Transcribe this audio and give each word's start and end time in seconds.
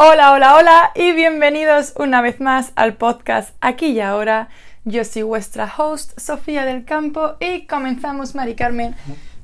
Hola, 0.00 0.30
hola, 0.30 0.54
hola 0.54 0.92
y 0.94 1.10
bienvenidos 1.10 1.92
una 1.96 2.22
vez 2.22 2.40
más 2.40 2.70
al 2.76 2.94
podcast 2.94 3.56
Aquí 3.60 3.86
y 3.86 4.00
Ahora. 4.00 4.48
Yo 4.84 5.02
soy 5.04 5.22
vuestra 5.22 5.68
host, 5.76 6.16
Sofía 6.20 6.64
del 6.64 6.84
Campo, 6.84 7.34
y 7.40 7.66
comenzamos, 7.66 8.36
Mari 8.36 8.54
Carmen. 8.54 8.94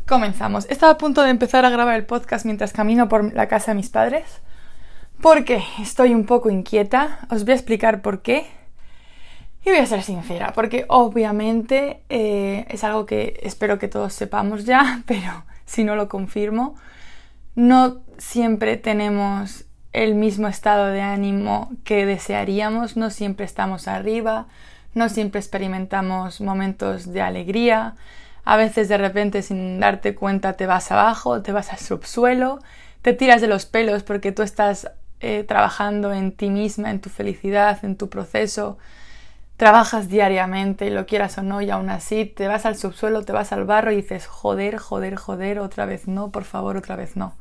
Comenzamos. 0.06 0.66
Estaba 0.70 0.92
a 0.92 0.96
punto 0.96 1.24
de 1.24 1.30
empezar 1.30 1.64
a 1.64 1.70
grabar 1.70 1.96
el 1.96 2.06
podcast 2.06 2.44
mientras 2.44 2.72
camino 2.72 3.08
por 3.08 3.34
la 3.34 3.48
casa 3.48 3.72
de 3.72 3.74
mis 3.74 3.90
padres, 3.90 4.42
porque 5.20 5.60
estoy 5.80 6.14
un 6.14 6.24
poco 6.24 6.50
inquieta. 6.50 7.26
Os 7.30 7.42
voy 7.42 7.50
a 7.50 7.56
explicar 7.56 8.00
por 8.00 8.22
qué. 8.22 8.46
Y 9.64 9.70
voy 9.70 9.78
a 9.78 9.86
ser 9.86 10.04
sincera, 10.04 10.52
porque 10.52 10.84
obviamente 10.86 12.04
eh, 12.08 12.64
es 12.68 12.84
algo 12.84 13.06
que 13.06 13.40
espero 13.42 13.80
que 13.80 13.88
todos 13.88 14.14
sepamos 14.14 14.64
ya, 14.64 15.02
pero 15.06 15.46
si 15.64 15.82
no 15.82 15.96
lo 15.96 16.08
confirmo, 16.08 16.76
no 17.56 18.02
siempre 18.18 18.76
tenemos 18.76 19.66
el 19.94 20.16
mismo 20.16 20.48
estado 20.48 20.86
de 20.86 21.00
ánimo 21.00 21.70
que 21.84 22.04
desearíamos, 22.04 22.96
no 22.96 23.10
siempre 23.10 23.46
estamos 23.46 23.88
arriba, 23.88 24.48
no 24.92 25.08
siempre 25.08 25.38
experimentamos 25.38 26.40
momentos 26.40 27.12
de 27.12 27.22
alegría, 27.22 27.94
a 28.44 28.56
veces 28.56 28.88
de 28.88 28.98
repente 28.98 29.42
sin 29.42 29.80
darte 29.80 30.16
cuenta 30.16 30.54
te 30.54 30.66
vas 30.66 30.90
abajo, 30.90 31.42
te 31.42 31.52
vas 31.52 31.72
al 31.72 31.78
subsuelo, 31.78 32.58
te 33.02 33.12
tiras 33.12 33.40
de 33.40 33.46
los 33.46 33.66
pelos 33.66 34.02
porque 34.02 34.32
tú 34.32 34.42
estás 34.42 34.90
eh, 35.20 35.44
trabajando 35.44 36.12
en 36.12 36.32
ti 36.32 36.50
misma, 36.50 36.90
en 36.90 37.00
tu 37.00 37.08
felicidad, 37.08 37.84
en 37.84 37.96
tu 37.96 38.08
proceso, 38.10 38.78
trabajas 39.56 40.08
diariamente, 40.08 40.90
lo 40.90 41.06
quieras 41.06 41.38
o 41.38 41.42
no, 41.44 41.62
y 41.62 41.70
aún 41.70 41.88
así 41.88 42.24
te 42.24 42.48
vas 42.48 42.66
al 42.66 42.76
subsuelo, 42.76 43.24
te 43.24 43.32
vas 43.32 43.52
al 43.52 43.64
barro 43.64 43.92
y 43.92 43.96
dices, 43.96 44.26
joder, 44.26 44.76
joder, 44.78 45.14
joder, 45.14 45.60
otra 45.60 45.86
vez 45.86 46.08
no, 46.08 46.30
por 46.32 46.42
favor, 46.44 46.76
otra 46.76 46.96
vez 46.96 47.16
no. 47.16 47.34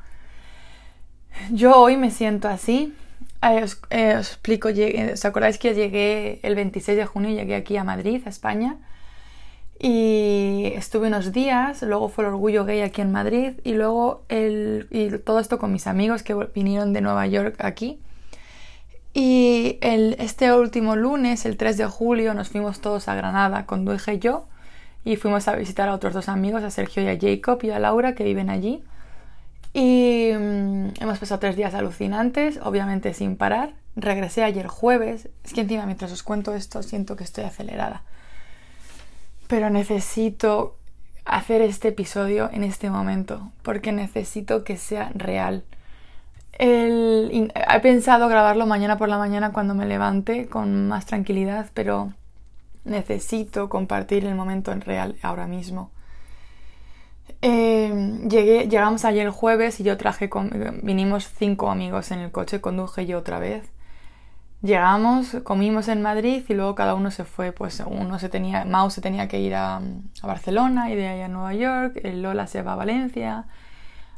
Yo 1.51 1.75
hoy 1.77 1.97
me 1.97 2.11
siento 2.11 2.47
así. 2.47 2.93
Eh, 3.41 3.65
eh, 3.89 4.15
os, 4.17 4.27
explico, 4.29 4.69
¿os 5.13 5.25
acordáis 5.25 5.57
que 5.57 5.73
llegué 5.73 6.39
el 6.43 6.55
26 6.55 6.97
de 6.97 7.05
junio, 7.05 7.29
llegué 7.31 7.55
aquí 7.55 7.77
a 7.77 7.83
Madrid, 7.83 8.21
a 8.25 8.29
España? 8.29 8.77
Y 9.79 10.71
estuve 10.75 11.07
unos 11.07 11.33
días, 11.33 11.81
luego 11.81 12.07
fue 12.07 12.23
el 12.23 12.29
orgullo 12.29 12.63
gay 12.63 12.81
aquí 12.81 13.01
en 13.01 13.11
Madrid 13.11 13.53
y 13.63 13.73
luego 13.73 14.23
el, 14.29 14.87
y 14.91 15.09
todo 15.17 15.39
esto 15.39 15.59
con 15.59 15.73
mis 15.73 15.87
amigos 15.87 16.23
que 16.23 16.33
vinieron 16.55 16.93
de 16.93 17.01
Nueva 17.01 17.27
York 17.27 17.55
aquí. 17.59 17.99
Y 19.13 19.77
este 19.81 20.53
último 20.53 20.95
lunes, 20.95 21.45
el 21.45 21.57
3 21.57 21.77
de 21.77 21.85
julio, 21.85 22.33
nos 22.33 22.49
fuimos 22.49 22.79
todos 22.79 23.07
a 23.07 23.15
Granada, 23.15 23.65
conduje 23.65 24.19
yo 24.19 24.45
y 25.03 25.17
fuimos 25.17 25.47
a 25.47 25.55
visitar 25.55 25.89
a 25.89 25.93
otros 25.93 26.13
dos 26.13 26.29
amigos, 26.29 26.63
a 26.63 26.71
Sergio 26.71 27.03
y 27.03 27.07
a 27.07 27.19
Jacob 27.19 27.59
y 27.63 27.71
a 27.71 27.79
Laura 27.79 28.15
que 28.15 28.23
viven 28.23 28.49
allí. 28.49 28.83
Y 29.73 30.29
mm, 30.31 31.01
hemos 31.01 31.17
pasado 31.17 31.39
tres 31.39 31.55
días 31.55 31.73
alucinantes, 31.73 32.59
obviamente 32.63 33.13
sin 33.13 33.35
parar. 33.35 33.73
Regresé 33.95 34.43
ayer 34.43 34.67
jueves. 34.67 35.29
Es 35.43 35.53
que 35.53 35.61
encima 35.61 35.85
mientras 35.85 36.11
os 36.11 36.23
cuento 36.23 36.53
esto 36.53 36.83
siento 36.83 37.15
que 37.15 37.23
estoy 37.23 37.43
acelerada. 37.43 38.03
Pero 39.47 39.69
necesito 39.69 40.77
hacer 41.25 41.61
este 41.61 41.89
episodio 41.89 42.49
en 42.51 42.63
este 42.63 42.89
momento 42.89 43.51
porque 43.61 43.91
necesito 43.91 44.63
que 44.63 44.77
sea 44.77 45.11
real. 45.15 45.63
he 46.59 47.79
pensado 47.81 48.27
grabarlo 48.27 48.65
mañana 48.67 48.97
por 48.97 49.09
la 49.09 49.17
mañana 49.17 49.53
cuando 49.53 49.73
me 49.73 49.85
levante 49.85 50.47
con 50.47 50.87
más 50.87 51.05
tranquilidad, 51.05 51.69
pero 51.73 52.13
necesito 52.83 53.69
compartir 53.69 54.25
el 54.25 54.35
momento 54.35 54.71
en 54.71 54.81
real 54.81 55.15
ahora 55.21 55.47
mismo. 55.47 55.92
Eh, 57.41 58.19
llegué, 58.29 58.67
llegamos 58.69 59.05
ayer 59.05 59.25
el 59.25 59.31
jueves 59.31 59.79
y 59.79 59.83
yo 59.83 59.97
traje, 59.97 60.29
con, 60.29 60.79
vinimos 60.81 61.27
cinco 61.27 61.69
amigos 61.69 62.11
en 62.11 62.19
el 62.19 62.31
coche, 62.31 62.61
conduje 62.61 63.05
yo 63.05 63.19
otra 63.19 63.39
vez. 63.39 63.69
Llegamos, 64.61 65.35
comimos 65.43 65.89
en 65.89 66.01
Madrid 66.01 66.45
y 66.47 66.53
luego 66.53 66.73
cada 66.73 66.95
uno 66.95 67.11
se 67.11 67.25
fue, 67.25 67.51
pues 67.51 67.83
uno 67.85 68.17
se 68.17 68.29
tenía, 68.29 68.63
Mau 68.63 68.89
se 68.89 69.01
tenía 69.01 69.27
que 69.27 69.41
ir 69.41 69.55
a, 69.55 69.81
Barcelona 70.21 70.89
y 70.89 70.95
de 70.95 71.07
ahí 71.09 71.21
a 71.21 71.27
Nueva 71.27 71.53
York, 71.53 71.99
Lola 72.05 72.47
se 72.47 72.61
va 72.61 72.73
a 72.73 72.75
Valencia, 72.77 73.45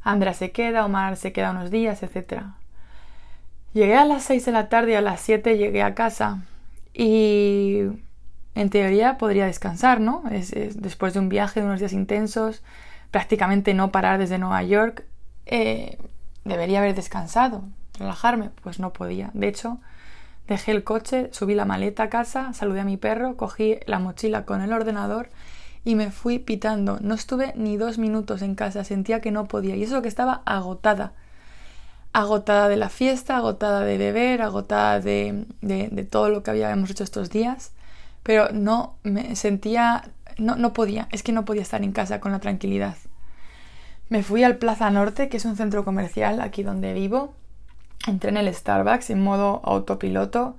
Andrea 0.04 0.36
se 0.36 0.52
queda, 0.52 0.86
Omar 0.86 1.18
se 1.18 1.34
queda 1.34 1.50
unos 1.50 1.72
días, 1.72 2.04
etc. 2.04 2.44
Llegué 3.74 3.96
a 3.98 4.06
las 4.06 4.24
6 4.24 4.46
de 4.46 4.52
la 4.52 4.70
tarde 4.70 4.92
y 4.92 4.96
a 4.96 5.02
las 5.02 5.20
7 5.22 5.58
llegué 5.58 5.82
a 5.82 5.96
casa 5.96 6.44
y 6.94 7.80
en 8.54 8.70
teoría 8.70 9.18
podría 9.18 9.48
descansar, 9.48 10.00
¿no? 10.00 10.24
después 10.76 11.16
de 11.16 11.20
un 11.20 11.30
viaje 11.30 11.60
de 11.60 11.66
unos 11.66 11.80
días 11.80 11.92
intensos, 11.94 12.62
prácticamente 13.16 13.74
no 13.74 13.94
parar 13.94 14.20
desde 14.20 14.38
Nueva 14.38 14.62
York, 14.64 15.06
eh, 15.46 15.98
debería 16.44 16.80
haber 16.80 16.96
descansado, 16.96 17.64
relajarme, 17.98 18.50
pues 18.62 18.78
no 18.78 18.92
podía. 18.92 19.32
De 19.34 19.48
hecho, 19.48 19.78
dejé 20.50 20.74
el 20.74 20.84
coche, 20.84 21.30
subí 21.32 21.56
la 21.56 21.64
maleta 21.64 22.04
a 22.04 22.10
casa, 22.10 22.52
saludé 22.52 22.82
a 22.82 22.84
mi 22.84 22.98
perro, 22.98 23.38
cogí 23.38 23.78
la 23.86 24.00
mochila 24.00 24.44
con 24.44 24.62
el 24.62 24.74
ordenador 24.74 25.30
y 25.86 25.96
me 25.96 26.12
fui 26.12 26.40
pitando. 26.40 26.98
No 27.00 27.14
estuve 27.14 27.54
ni 27.56 27.78
dos 27.78 28.00
minutos 28.00 28.42
en 28.42 28.54
casa, 28.54 28.84
sentía 28.84 29.22
que 29.22 29.32
no 29.32 29.46
podía 29.46 29.78
y 29.78 29.84
eso 29.84 30.02
que 30.02 30.10
estaba 30.10 30.42
agotada. 30.46 31.14
Agotada 32.12 32.68
de 32.68 32.76
la 32.76 32.90
fiesta, 32.90 33.38
agotada 33.38 33.80
de 33.86 33.98
beber, 33.98 34.42
agotada 34.42 35.00
de, 35.00 35.46
de 35.62 36.04
todo 36.04 36.28
lo 36.28 36.44
que 36.44 36.52
habíamos 36.52 36.90
hecho 36.90 37.06
estos 37.06 37.30
días, 37.30 37.72
pero 38.24 38.50
no 38.52 38.98
me 39.04 39.38
sentía 39.38 40.04
no, 40.38 40.56
no 40.56 40.74
podía, 40.74 41.08
es 41.12 41.24
que 41.24 41.32
no 41.32 41.46
podía 41.46 41.62
estar 41.62 41.84
en 41.84 41.92
casa 41.92 42.20
con 42.20 42.32
la 42.32 42.40
tranquilidad. 42.40 42.96
Me 44.10 44.22
fui 44.22 44.44
al 44.44 44.58
Plaza 44.58 44.90
Norte, 44.92 45.30
que 45.30 45.38
es 45.38 45.46
un 45.46 45.56
centro 45.56 45.84
comercial 45.84 46.42
aquí 46.42 46.64
donde 46.64 46.94
vivo. 46.94 47.34
Entré 48.08 48.30
en 48.30 48.38
el 48.38 48.54
Starbucks 48.54 49.10
en 49.10 49.24
modo 49.24 49.62
autopiloto. 49.64 50.58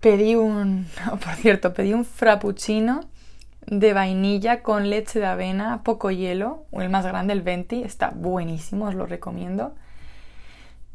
Pedí 0.00 0.34
un, 0.34 0.86
por 1.10 1.34
cierto, 1.36 1.72
pedí 1.72 1.94
un 1.94 2.04
frappuccino 2.04 3.00
de 3.66 3.92
vainilla 3.92 4.62
con 4.62 4.90
leche 4.90 5.20
de 5.20 5.26
avena, 5.26 5.82
poco 5.84 6.10
hielo, 6.10 6.64
el 6.72 6.90
más 6.90 7.06
grande, 7.06 7.32
el 7.32 7.42
20, 7.42 7.84
está 7.84 8.10
buenísimo, 8.10 8.86
os 8.86 8.94
lo 8.94 9.06
recomiendo. 9.06 9.74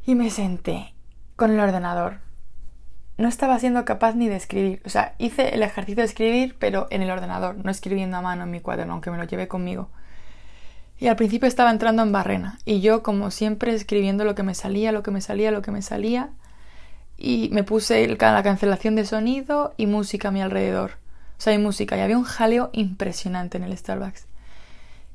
Y 0.06 0.16
me 0.16 0.30
senté 0.30 0.94
con 1.36 1.52
el 1.52 1.59
ordenador 1.59 2.27
no 3.17 3.28
estaba 3.28 3.57
siendo 3.59 3.83
capaz 3.83 4.16
ni 4.16 4.28
de 4.28 4.35
escribir. 4.35 4.81
O 4.85 4.89
sea, 4.89 5.16
hice 5.17 5.55
el 5.55 5.63
ejercicio 5.63 6.03
de 6.03 6.07
escribir, 6.07 6.55
pero 6.59 6.88
en 6.91 7.01
el 7.01 7.09
ordenador, 7.09 7.55
no 7.63 7.72
escribiendo 7.72 8.17
a 8.17 8.22
mano 8.22 8.44
en 8.44 8.51
mi 8.51 8.59
cuaderno, 8.59 8.94
aunque 8.94 9.11
me 9.11 9.17
lo 9.17 9.23
llevé 9.23 9.47
conmigo. 9.47 9.89
Y 11.00 11.07
al 11.07 11.16
principio 11.16 11.47
estaba 11.47 11.72
entrando 11.72 12.01
en 12.03 12.11
barrena, 12.11 12.59
y 12.66 12.81
yo, 12.81 13.03
como 13.03 13.29
siempre, 13.31 13.73
escribiendo 13.73 14.23
lo 14.23 14.35
que 14.35 14.44
me 14.44 14.55
salía, 14.55 14.91
lo 14.91 15.03
que 15.03 15.11
me 15.11 15.22
salía, 15.22 15.51
lo 15.51 15.61
que 15.61 15.72
me 15.72 15.81
salía, 15.81 16.31
y 17.17 17.50
me 17.51 17.63
puse 17.63 18.07
la 18.07 18.44
cancelación 18.44 18.95
de 18.95 19.05
sonido 19.05 19.73
y 19.78 19.88
música 19.88 20.29
a 20.29 20.31
mi 20.31 20.41
alrededor. 20.41 20.94
O 21.38 21.41
sea, 21.41 21.53
hay 21.53 21.59
música, 21.59 21.97
y 21.97 22.01
había 22.01 22.17
un 22.17 22.23
jaleo 22.23 22.69
impresionante 22.73 23.57
en 23.57 23.63
el 23.63 23.78
Starbucks. 23.78 24.25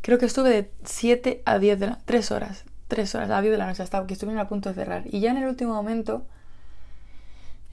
Creo 0.02 0.19
que 0.19 0.26
estuve 0.26 0.50
de 0.50 0.70
7 0.84 1.42
a 1.44 1.58
10 1.58 1.80
de 1.80 1.86
la... 1.86 1.98
3 2.04 2.30
horas, 2.32 2.64
3 2.88 3.14
horas 3.14 3.30
a 3.30 3.40
10 3.40 3.52
de 3.52 3.58
la 3.58 3.66
noche, 3.66 3.82
hasta 3.82 4.04
que 4.06 4.14
estuve 4.14 4.38
a 4.38 4.48
punto 4.48 4.69
de 4.69 4.74
cerrar. 4.74 5.04
Y 5.06 5.20
ya 5.20 5.30
en 5.30 5.36
el 5.36 5.48
último 5.48 5.74
momento 5.74 6.26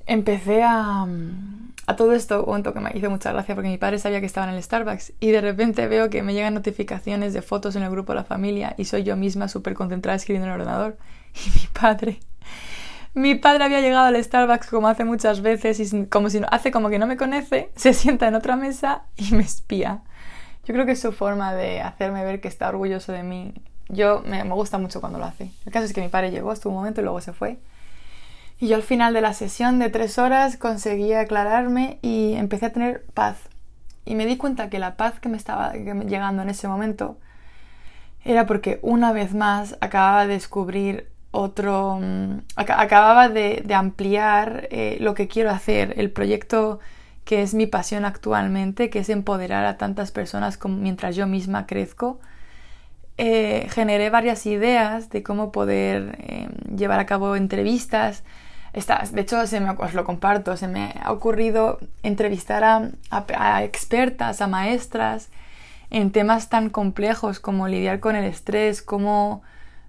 empecé 0.10 0.64
a, 0.64 1.08
a 1.88 1.96
todo 1.96 2.14
esto, 2.14 2.44
un 2.46 2.64
que 2.64 2.80
me 2.80 2.92
hizo 2.94 3.10
mucha 3.10 3.32
gracia 3.32 3.56
porque 3.56 3.70
mi 3.70 3.78
padre 3.78 4.00
sabía 4.00 4.20
que 4.20 4.26
estaba 4.26 4.50
en 4.50 4.56
el 4.56 4.62
Starbucks 4.62 5.14
y 5.20 5.32
de 5.32 5.42
repente 5.42 5.88
veo 5.88 6.10
que 6.10 6.24
me 6.24 6.34
llegan 6.34 6.54
notificaciones 6.54 7.34
de 7.34 7.42
fotos 7.42 7.76
en 7.76 7.84
el 7.84 7.92
grupo 7.92 8.12
de 8.12 8.18
la 8.18 8.26
familia 8.26 8.76
y 8.78 8.86
soy 8.86 9.04
yo 9.04 9.16
misma 9.16 9.48
súper 9.48 9.74
concentrada 9.74 10.16
escribiendo 10.16 10.48
en 10.48 10.54
el 10.54 10.62
ordenador 10.62 10.98
y 11.36 11.60
mi 11.60 11.68
padre 11.68 12.20
mi 13.14 13.36
padre 13.36 13.64
había 13.64 13.82
llegado 13.82 14.06
al 14.06 14.24
Starbucks 14.24 14.68
como 14.68 14.88
hace 14.88 15.04
muchas 15.04 15.42
veces 15.42 15.80
y 15.80 16.06
como 16.06 16.30
si 16.30 16.42
hace 16.52 16.72
como 16.72 16.90
que 16.90 17.00
no 17.00 17.08
me 17.08 17.18
conoce, 17.18 17.72
se 17.76 17.94
sienta 17.94 18.28
en 18.28 18.36
otra 18.36 18.56
mesa 18.56 19.04
y 19.18 19.34
me 19.34 19.44
espía. 19.44 20.02
Yo 20.66 20.74
creo 20.74 20.86
que 20.86 20.92
es 20.92 21.02
su 21.02 21.12
forma 21.12 21.54
de 21.54 21.82
hacerme 21.82 22.24
ver 22.24 22.42
que 22.42 22.48
está 22.48 22.70
orgulloso 22.70 23.12
de 23.12 23.24
mí. 23.24 23.54
Yo 23.88 24.22
me, 24.26 24.44
me 24.44 24.54
gusta 24.54 24.78
mucho 24.78 25.02
cuando 25.02 25.18
lo 25.18 25.26
hace. 25.26 25.52
El 25.66 25.72
caso 25.72 25.86
es 25.86 25.94
que 25.94 26.02
mi 26.02 26.10
padre 26.10 26.30
llegó, 26.30 26.54
estuvo 26.54 26.74
un 26.74 26.80
momento 26.80 27.02
y 27.02 27.04
luego 27.04 27.20
se 27.22 27.34
fue. 27.34 27.58
Y 28.60 28.68
yo 28.68 28.76
al 28.76 28.84
final 28.84 29.14
de 29.14 29.22
la 29.22 29.34
sesión 29.34 29.80
de 29.80 29.90
tres 29.90 30.18
horas 30.18 30.58
conseguí 30.58 31.14
aclararme 31.14 31.98
y 32.02 32.34
empecé 32.34 32.68
a 32.68 32.74
tener 32.74 33.06
paz. 33.14 33.38
Y 34.06 34.16
me 34.16 34.26
di 34.26 34.38
cuenta 34.38 34.70
que 34.70 34.80
la 34.80 34.98
paz 34.98 35.20
que 35.20 35.30
me 35.30 35.38
estaba 35.38 35.74
llegando 35.74 36.42
en 36.42 36.50
ese 36.50 36.68
momento 36.68 37.18
era 38.26 38.46
porque 38.46 38.80
una 38.82 39.14
vez 39.14 39.34
más 39.34 39.78
acababa 39.82 40.28
de 40.28 40.34
descubrir 40.34 41.10
otro, 41.32 42.00
mm, 42.02 42.40
acababa 42.56 43.30
de, 43.30 43.64
ampliar 43.74 44.68
eh, 44.72 44.98
lo 45.00 45.14
que 45.14 45.28
quiero 45.28 45.52
hacer, 45.52 45.94
el 45.98 46.12
proyecto 46.12 46.80
que 47.24 47.44
es 47.44 47.54
mi 47.54 47.68
pasión 47.68 48.06
actualmente, 48.06 48.90
que 48.90 49.00
es 49.00 49.10
empoderar 49.10 49.66
a 49.66 49.78
tantas 49.78 50.12
personas 50.12 50.58
como, 50.58 50.78
mientras 50.78 51.16
yo 51.16 51.28
misma 51.28 51.68
crezco. 51.68 52.20
Eh, 53.18 53.68
generé 53.70 54.10
varias 54.10 54.46
ideas 54.46 55.10
de 55.10 55.24
cómo 55.24 55.52
poder 55.52 56.18
eh, 56.20 56.48
llevar 56.76 57.00
a 57.00 57.06
cabo 57.06 57.36
entrevistas, 57.36 58.24
de 58.74 59.22
hecho, 59.22 59.46
se 59.48 59.60
me, 59.60 59.72
os 59.72 59.94
lo 59.94 60.04
comparto, 60.04 60.56
se 60.56 60.68
me 60.68 60.94
ha 61.02 61.12
ocurrido 61.12 61.80
entrevistar 62.04 62.64
a, 62.64 63.64
expertas, 63.64 64.42
a 64.42 64.48
maestras 64.48 65.30
en 65.90 66.12
temas 66.12 66.50
tan 66.50 66.70
complejos 66.70 67.40
como 67.40 67.68
lidiar 67.68 68.00
con 68.00 68.16
el 68.16 68.26
estrés, 68.26 68.82
cómo 68.82 69.42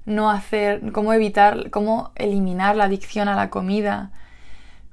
no 0.07 0.31
hacer, 0.31 0.93
cómo 0.93 1.13
evitar, 1.13 1.71
cómo 1.71 2.11
eliminar 2.15 2.75
la 2.75 2.85
adicción 2.85 3.29
a 3.29 3.37
la 3.37 3.51
comida, 3.51 4.11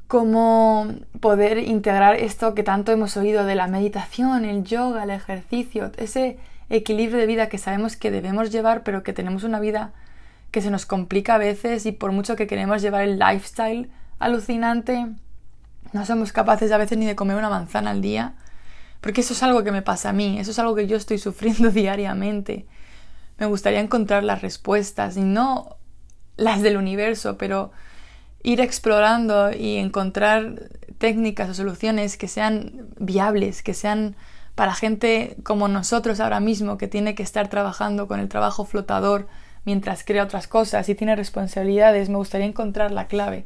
cómo 0.08 0.88
poder 1.22 1.58
integrar 1.58 2.16
esto 2.16 2.56
que 2.56 2.64
tanto 2.64 2.92
hemos 2.92 3.16
oído 3.16 3.46
de 3.46 3.56
la 3.56 3.68
meditación, 3.68 4.44
el 4.44 4.64
yoga, 4.66 5.04
el 5.04 5.12
ejercicio, 5.12 5.92
ese 5.98 6.38
equilibrio 6.70 7.20
de 7.20 7.26
vida 7.26 7.48
que 7.48 7.58
sabemos 7.58 7.96
que 7.96 8.12
debemos 8.12 8.52
llevar, 8.52 8.84
pero 8.84 9.02
que 9.02 9.14
tenemos 9.14 9.46
una 9.46 9.62
vida 9.62 9.94
que 10.52 10.62
se 10.62 10.72
nos 10.72 10.86
complica 10.86 11.36
a 11.36 11.38
veces 11.38 11.86
y 11.86 11.92
por 11.92 12.12
mucho 12.12 12.36
que 12.36 12.48
queremos 12.48 12.82
llevar 12.82 13.04
el 13.04 13.20
lifestyle 13.20 13.90
alucinante, 14.20 15.08
no 15.94 16.06
somos 16.06 16.32
capaces 16.32 16.72
a 16.72 16.78
veces 16.78 16.98
ni 16.98 17.06
de 17.06 17.16
comer 17.16 17.38
una 17.38 17.50
manzana 17.50 17.92
al 17.92 18.02
día, 18.02 18.34
porque 19.02 19.22
eso 19.22 19.34
es 19.34 19.44
algo 19.44 19.64
que 19.64 19.72
me 19.72 19.82
pasa 19.82 20.10
a 20.10 20.14
mí, 20.14 20.40
eso 20.40 20.52
es 20.52 20.60
algo 20.60 20.76
que 20.76 20.88
yo 20.88 20.98
estoy 20.98 21.18
sufriendo 21.18 21.70
diariamente. 21.72 22.66
Me 23.38 23.46
gustaría 23.46 23.80
encontrar 23.80 24.24
las 24.24 24.42
respuestas 24.42 25.18
y 25.18 25.22
no 25.22 25.78
las 26.38 26.62
del 26.62 26.78
universo, 26.78 27.38
pero 27.38 27.72
ir 28.44 28.62
explorando 28.62 29.52
y 29.52 29.78
encontrar 29.78 30.70
técnicas 30.98 31.50
o 31.50 31.54
soluciones 31.54 32.18
que 32.18 32.28
sean 32.28 32.88
viables, 32.98 33.62
que 33.62 33.74
sean 33.74 34.16
para 34.56 34.74
gente 34.74 35.38
como 35.44 35.68
nosotros 35.68 36.20
ahora 36.20 36.40
mismo, 36.40 36.78
que 36.78 36.88
tiene 36.88 37.14
que 37.14 37.24
estar 37.24 37.48
trabajando 37.48 38.08
con 38.08 38.20
el 38.20 38.30
trabajo 38.30 38.66
flotador 38.66 39.28
mientras 39.68 40.06
crea 40.06 40.24
otras 40.24 40.48
cosas 40.48 40.88
y 40.88 40.96
tiene 40.96 41.14
responsabilidades, 41.18 42.08
me 42.08 42.16
gustaría 42.16 42.48
encontrar 42.48 42.92
la 42.92 43.08
clave. 43.08 43.44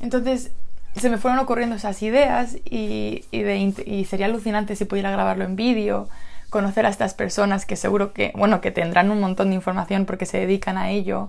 Entonces 0.00 0.50
se 0.96 1.10
me 1.10 1.18
fueron 1.18 1.38
ocurriendo 1.38 1.76
esas 1.76 2.02
ideas 2.02 2.56
y, 2.64 3.26
y 3.30 4.04
sería 4.06 4.26
alucinante 4.26 4.76
si 4.76 4.86
pudiera 4.86 5.10
grabarlo 5.10 5.44
en 5.44 5.54
vídeo, 5.54 6.08
conocer 6.48 6.86
a 6.86 6.88
estas 6.88 7.12
personas 7.12 7.66
que 7.66 7.76
seguro 7.76 8.14
que, 8.14 8.32
bueno, 8.34 8.62
que 8.62 8.70
tendrán 8.70 9.10
un 9.10 9.20
montón 9.20 9.50
de 9.50 9.56
información 9.56 10.06
porque 10.06 10.24
se 10.24 10.38
dedican 10.38 10.78
a 10.78 10.88
ello, 10.88 11.28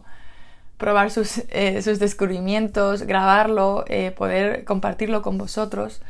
probar 0.78 1.12
sus, 1.12 1.44
eh, 1.50 1.82
sus 1.82 2.00
descubrimientos, 2.00 3.04
grabarlo, 3.04 3.84
eh, 3.90 4.12
poder 4.12 4.64
compartirlo 4.64 5.22
con 5.22 5.38
vosotros 5.38 6.02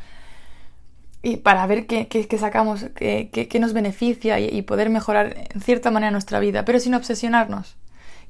y 1.23 1.38
para 1.38 1.65
ver 1.65 1.88
qué, 1.88 2.07
qué, 2.07 2.38
sacamos, 2.38 2.85
qué, 2.95 3.29
qué, 3.31 3.59
nos 3.59 3.73
beneficia 3.73 4.39
y, 4.39 4.61
poder 4.61 4.89
mejorar 4.89 5.35
en 5.53 5.61
cierta 5.61 5.91
manera 5.91 6.11
nuestra 6.11 6.39
vida, 6.39 6.63
pero 6.63 6.79
sin 6.79 6.94
obsesionarnos, 6.94 7.75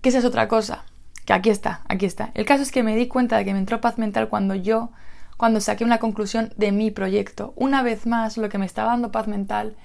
que 0.01 0.09
esa 0.09 0.19
es 0.19 0.25
otra 0.25 0.47
cosa, 0.47 0.83
que 1.25 1.33
aquí 1.33 1.49
está, 1.49 1.81
aquí 1.87 2.05
está. 2.05 2.31
El 2.33 2.45
caso 2.45 2.63
es 2.63 2.71
que 2.71 2.83
me 2.83 2.95
di 2.95 3.07
cuenta 3.07 3.37
de 3.37 3.45
que 3.45 3.53
me 3.53 3.59
entró 3.59 3.81
paz 3.81 3.97
mental 3.97 4.29
cuando 4.29 4.55
yo, 4.55 4.91
cuando 5.37 5.61
saqué 5.61 5.83
una 5.83 5.99
conclusión 5.99 6.53
de 6.57 6.71
mi 6.71 6.91
proyecto. 6.91 7.53
Una 7.55 7.83
vez 7.83 8.05
más, 8.05 8.37
lo 8.37 8.49
que 8.49 8.57
me 8.57 8.65
estaba 8.65 8.91
dando 8.91 9.11
paz 9.11 9.27
mental 9.27 9.75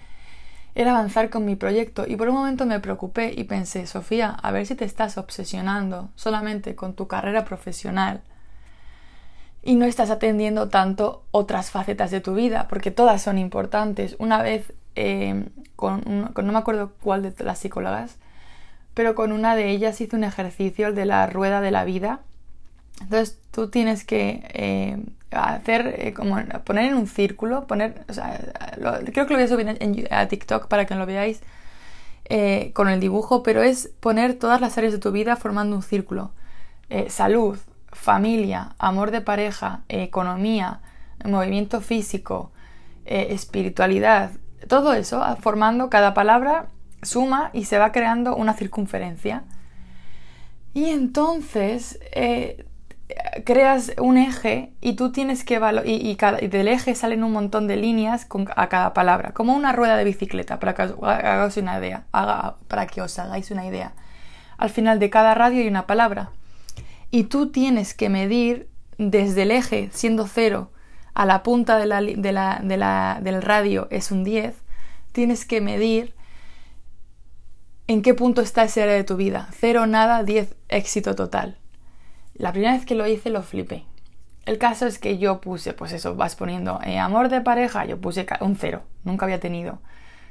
era 0.74 0.92
avanzar 0.92 1.28
con 1.28 1.44
mi 1.44 1.56
proyecto 1.56 2.04
y 2.06 2.16
por 2.16 2.28
un 2.28 2.36
momento 2.36 2.64
me 2.64 2.80
preocupé 2.80 3.34
y 3.36 3.44
pensé, 3.44 3.86
Sofía, 3.86 4.30
a 4.30 4.50
ver 4.50 4.66
si 4.66 4.74
te 4.74 4.84
estás 4.84 5.18
obsesionando 5.18 6.10
solamente 6.14 6.74
con 6.74 6.94
tu 6.94 7.08
carrera 7.08 7.44
profesional 7.44 8.22
y 9.62 9.74
no 9.74 9.84
estás 9.84 10.10
atendiendo 10.10 10.68
tanto 10.68 11.24
otras 11.30 11.70
facetas 11.70 12.10
de 12.10 12.20
tu 12.20 12.34
vida, 12.34 12.66
porque 12.68 12.90
todas 12.90 13.22
son 13.22 13.38
importantes. 13.38 14.16
Una 14.18 14.42
vez, 14.42 14.72
eh, 14.96 15.48
con, 15.76 16.02
no 16.04 16.52
me 16.52 16.58
acuerdo 16.58 16.92
cuál 17.00 17.22
de 17.22 17.44
las 17.44 17.58
psicólogas, 17.58 18.16
pero 18.94 19.14
con 19.14 19.32
una 19.32 19.56
de 19.56 19.70
ellas 19.70 20.00
hice 20.00 20.16
un 20.16 20.24
ejercicio 20.24 20.92
de 20.92 21.06
la 21.06 21.26
rueda 21.26 21.60
de 21.60 21.70
la 21.70 21.84
vida. 21.84 22.20
Entonces 23.00 23.38
tú 23.50 23.68
tienes 23.68 24.04
que 24.04 24.44
eh, 24.52 25.02
hacer 25.30 25.94
eh, 25.98 26.14
como 26.14 26.36
poner 26.64 26.90
en 26.90 26.94
un 26.94 27.06
círculo, 27.06 27.66
poner, 27.66 28.04
o 28.08 28.12
sea, 28.12 28.38
creo 29.12 29.26
que 29.26 29.32
lo 29.32 29.38
voy 29.38 29.44
a 29.44 29.48
subir 29.48 29.76
en, 29.80 30.08
a 30.10 30.28
TikTok 30.28 30.68
para 30.68 30.84
que 30.84 30.94
lo 30.94 31.06
veáis 31.06 31.40
eh, 32.26 32.70
con 32.74 32.88
el 32.88 33.00
dibujo, 33.00 33.42
pero 33.42 33.62
es 33.62 33.88
poner 34.00 34.34
todas 34.34 34.60
las 34.60 34.76
áreas 34.78 34.92
de 34.92 34.98
tu 34.98 35.10
vida 35.12 35.36
formando 35.36 35.76
un 35.76 35.82
círculo. 35.82 36.32
Salud, 37.08 37.58
familia, 37.90 38.74
amor 38.78 39.12
de 39.12 39.22
pareja, 39.22 39.80
economía, 39.88 40.80
movimiento 41.24 41.80
físico, 41.80 42.52
espiritualidad, 43.06 44.32
todo 44.68 44.94
eso 44.94 45.22
ah, 45.22 45.36
formando 45.36 45.90
cada 45.90 46.14
palabra 46.14 46.66
suma 47.02 47.50
y 47.52 47.64
se 47.64 47.78
va 47.78 47.92
creando 47.92 48.36
una 48.36 48.54
circunferencia. 48.54 49.44
Y 50.74 50.86
entonces 50.86 51.98
creas 53.44 53.92
un 53.98 54.16
eje 54.16 54.72
y 54.80 54.94
tú 54.94 55.12
tienes 55.12 55.44
que 55.44 55.60
y, 55.84 55.90
y, 55.92 56.16
y, 56.40 56.46
del 56.48 56.68
eje 56.68 56.94
salen 56.94 57.24
un 57.24 57.32
montón 57.32 57.66
de 57.66 57.76
líneas 57.76 58.24
con, 58.24 58.48
a 58.56 58.68
cada 58.68 58.94
palabra, 58.94 59.32
como 59.32 59.54
una 59.54 59.72
rueda 59.72 59.96
de 59.96 60.04
bicicleta, 60.04 60.58
para 60.58 60.74
que 60.74 60.82
os 60.82 60.94
hagáis 61.02 61.56
una 61.56 61.78
idea, 61.78 62.04
para 62.10 62.86
que 62.86 63.02
os 63.02 63.18
hagáis 63.18 63.50
una 63.50 63.66
idea. 63.66 63.92
Al 64.56 64.70
final 64.70 64.98
de 64.98 65.10
cada 65.10 65.34
radio 65.34 65.60
hay 65.60 65.68
una 65.68 65.86
palabra. 65.86 66.30
Y 67.10 67.24
tú 67.24 67.50
tienes 67.50 67.94
que 67.94 68.08
medir 68.08 68.68
desde 68.96 69.42
el 69.42 69.50
eje, 69.50 69.90
siendo 69.92 70.26
cero, 70.26 70.70
a 71.14 71.26
la 71.26 71.42
punta 71.42 71.78
del 71.78 73.42
radio 73.42 73.88
es 73.90 74.10
un 74.10 74.24
10, 74.24 74.54
tienes 75.12 75.44
que 75.44 75.60
medir 75.60 76.14
en 77.92 78.02
qué 78.02 78.14
punto 78.14 78.40
está 78.40 78.64
ese 78.64 78.82
área 78.82 78.94
de 78.94 79.04
tu 79.04 79.16
vida. 79.16 79.48
Cero, 79.58 79.86
nada, 79.86 80.22
10, 80.24 80.54
éxito 80.68 81.14
total. 81.14 81.56
La 82.34 82.52
primera 82.52 82.72
vez 82.72 82.86
que 82.86 82.94
lo 82.94 83.06
hice 83.06 83.30
lo 83.30 83.42
flipé. 83.42 83.84
El 84.44 84.58
caso 84.58 84.86
es 84.86 84.98
que 84.98 85.18
yo 85.18 85.40
puse, 85.40 85.72
pues 85.72 85.92
eso, 85.92 86.16
vas 86.16 86.34
poniendo 86.34 86.80
eh, 86.84 86.98
amor 86.98 87.28
de 87.28 87.40
pareja, 87.40 87.84
yo 87.84 88.00
puse 88.00 88.26
un 88.40 88.56
cero, 88.56 88.82
nunca 89.04 89.26
había 89.26 89.38
tenido. 89.38 89.78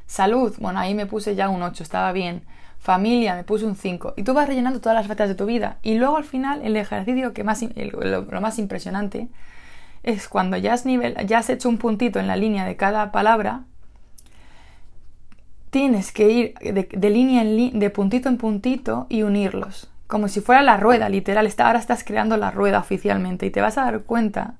Salud, 0.05 0.53
bueno, 0.59 0.79
ahí 0.79 0.93
me 0.93 1.05
puse 1.05 1.35
ya 1.35 1.47
un 1.47 1.63
8, 1.63 1.83
estaba 1.83 2.11
bien. 2.11 2.43
Familia, 2.79 3.35
me 3.35 3.45
puse 3.45 3.63
un 3.63 3.75
5. 3.75 4.15
Y 4.17 4.23
tú 4.23 4.33
vas 4.33 4.47
rellenando 4.47 4.81
todas 4.81 4.95
las 4.95 5.05
facetas 5.05 5.29
de 5.29 5.35
tu 5.35 5.45
vida. 5.45 5.77
Y 5.83 5.95
luego 5.95 6.17
al 6.17 6.25
final, 6.25 6.61
el 6.63 6.75
ejercicio 6.75 7.31
que 7.31 7.45
más, 7.45 7.63
lo, 7.75 8.41
más 8.41 8.59
impresionante 8.59 9.29
es 10.03 10.27
cuando 10.27 10.57
ya 10.57 10.73
has, 10.73 10.85
nivel, 10.85 11.15
ya 11.27 11.37
has 11.37 11.49
hecho 11.49 11.69
un 11.69 11.77
puntito 11.77 12.19
en 12.19 12.27
la 12.27 12.35
línea 12.35 12.65
de 12.65 12.75
cada 12.75 13.11
palabra, 13.13 13.63
tienes 15.71 16.11
que 16.11 16.29
ir 16.29 16.53
de, 16.59 17.09
línea 17.09 17.41
en 17.41 17.79
de 17.79 17.89
puntito 17.89 18.29
en 18.29 18.37
puntito 18.37 19.07
y 19.09 19.23
unirlos 19.23 19.91
como 20.11 20.27
si 20.27 20.41
fuera 20.41 20.61
la 20.61 20.75
rueda, 20.75 21.07
literal. 21.07 21.49
ahora 21.59 21.79
estás 21.79 22.03
creando 22.03 22.35
la 22.35 22.51
rueda 22.51 22.79
oficialmente 22.79 23.45
y 23.45 23.49
te 23.49 23.61
vas 23.61 23.77
a 23.77 23.85
dar 23.85 24.01
cuenta 24.01 24.55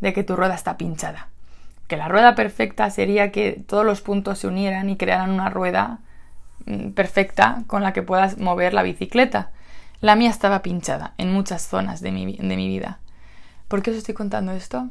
de 0.00 0.12
que 0.12 0.24
tu 0.24 0.36
rueda 0.36 0.54
está 0.54 0.76
pinchada. 0.76 1.28
Que 1.88 1.96
la 1.96 2.06
rueda 2.06 2.34
perfecta 2.34 2.90
sería 2.90 3.32
que 3.32 3.64
todos 3.66 3.86
los 3.86 4.02
puntos 4.02 4.40
se 4.40 4.46
unieran 4.46 4.90
y 4.90 4.98
crearan 4.98 5.30
una 5.30 5.48
rueda 5.48 6.00
mm, 6.66 6.90
perfecta 6.90 7.62
con 7.66 7.82
la 7.82 7.94
que 7.94 8.02
puedas 8.02 8.36
mover 8.36 8.74
la 8.74 8.82
bicicleta. 8.82 9.52
La 10.02 10.16
mía 10.16 10.28
estaba 10.28 10.60
pinchada 10.60 11.14
en 11.16 11.32
muchas 11.32 11.62
zonas 11.62 12.02
de 12.02 12.12
mi, 12.12 12.36
de 12.36 12.56
mi 12.56 12.68
vida. 12.68 13.00
¿Por 13.68 13.80
qué 13.80 13.92
os 13.92 13.96
estoy 13.96 14.12
contando 14.12 14.52
esto? 14.52 14.90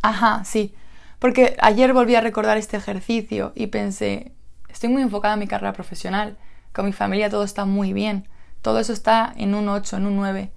Ajá, 0.00 0.42
sí. 0.44 0.74
Porque 1.18 1.54
ayer 1.60 1.92
volví 1.92 2.14
a 2.14 2.22
recordar 2.22 2.56
este 2.56 2.78
ejercicio 2.78 3.52
y 3.54 3.66
pensé, 3.66 4.32
estoy 4.76 4.90
muy 4.90 5.00
enfocada 5.00 5.34
en 5.34 5.40
mi 5.40 5.46
carrera 5.46 5.72
profesional, 5.72 6.36
con 6.74 6.84
mi 6.84 6.92
familia 6.92 7.30
todo 7.30 7.44
está 7.44 7.64
muy 7.64 7.94
bien, 7.94 8.28
todo 8.60 8.78
eso 8.78 8.92
está 8.92 9.32
en 9.34 9.54
un 9.54 9.70
8, 9.70 9.96
en 9.96 10.06
un 10.06 10.16
9. 10.16 10.50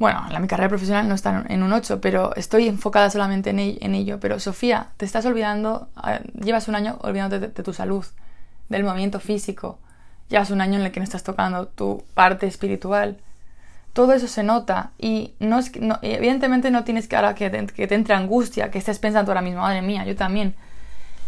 Bueno, 0.00 0.26
la, 0.28 0.40
mi 0.40 0.48
carrera 0.48 0.68
profesional 0.68 1.08
no 1.08 1.14
está 1.14 1.44
en 1.48 1.62
un 1.62 1.72
8, 1.72 2.00
pero 2.00 2.34
estoy 2.34 2.66
enfocada 2.66 3.08
solamente 3.08 3.50
en, 3.50 3.94
ello. 3.94 4.18
Pero 4.18 4.40
Sofía, 4.40 4.88
te 4.96 5.04
estás 5.04 5.24
olvidando, 5.24 5.88
llevas 6.34 6.66
un 6.66 6.74
año 6.74 6.98
olvidándote 7.00 7.46
de, 7.46 7.62
tu 7.62 7.72
salud, 7.72 8.04
del 8.68 8.82
movimiento 8.82 9.20
físico, 9.20 9.78
llevas 10.28 10.50
un 10.50 10.60
año 10.60 10.80
en 10.80 10.86
el 10.86 10.90
que 10.90 10.98
no 10.98 11.04
estás 11.04 11.22
tocando 11.22 11.68
tu 11.68 12.02
parte 12.14 12.48
espiritual. 12.48 13.18
Todo 13.92 14.14
eso 14.14 14.26
se 14.26 14.42
nota 14.42 14.90
y 14.98 15.34
no 15.38 15.60
evidentemente 16.02 16.72
no 16.72 16.82
tienes 16.82 17.06
que 17.06 17.14
ahora 17.14 17.36
que 17.36 17.50
te, 17.50 17.66
que 17.66 17.86
te 17.86 17.94
entre 17.94 18.14
angustia, 18.14 18.72
que 18.72 18.78
estés 18.78 18.98
pensando 18.98 19.30
ahora 19.30 19.42
mismo, 19.42 19.60
madre 19.60 19.80
mía, 19.80 20.04
yo 20.04 20.16
también. 20.16 20.56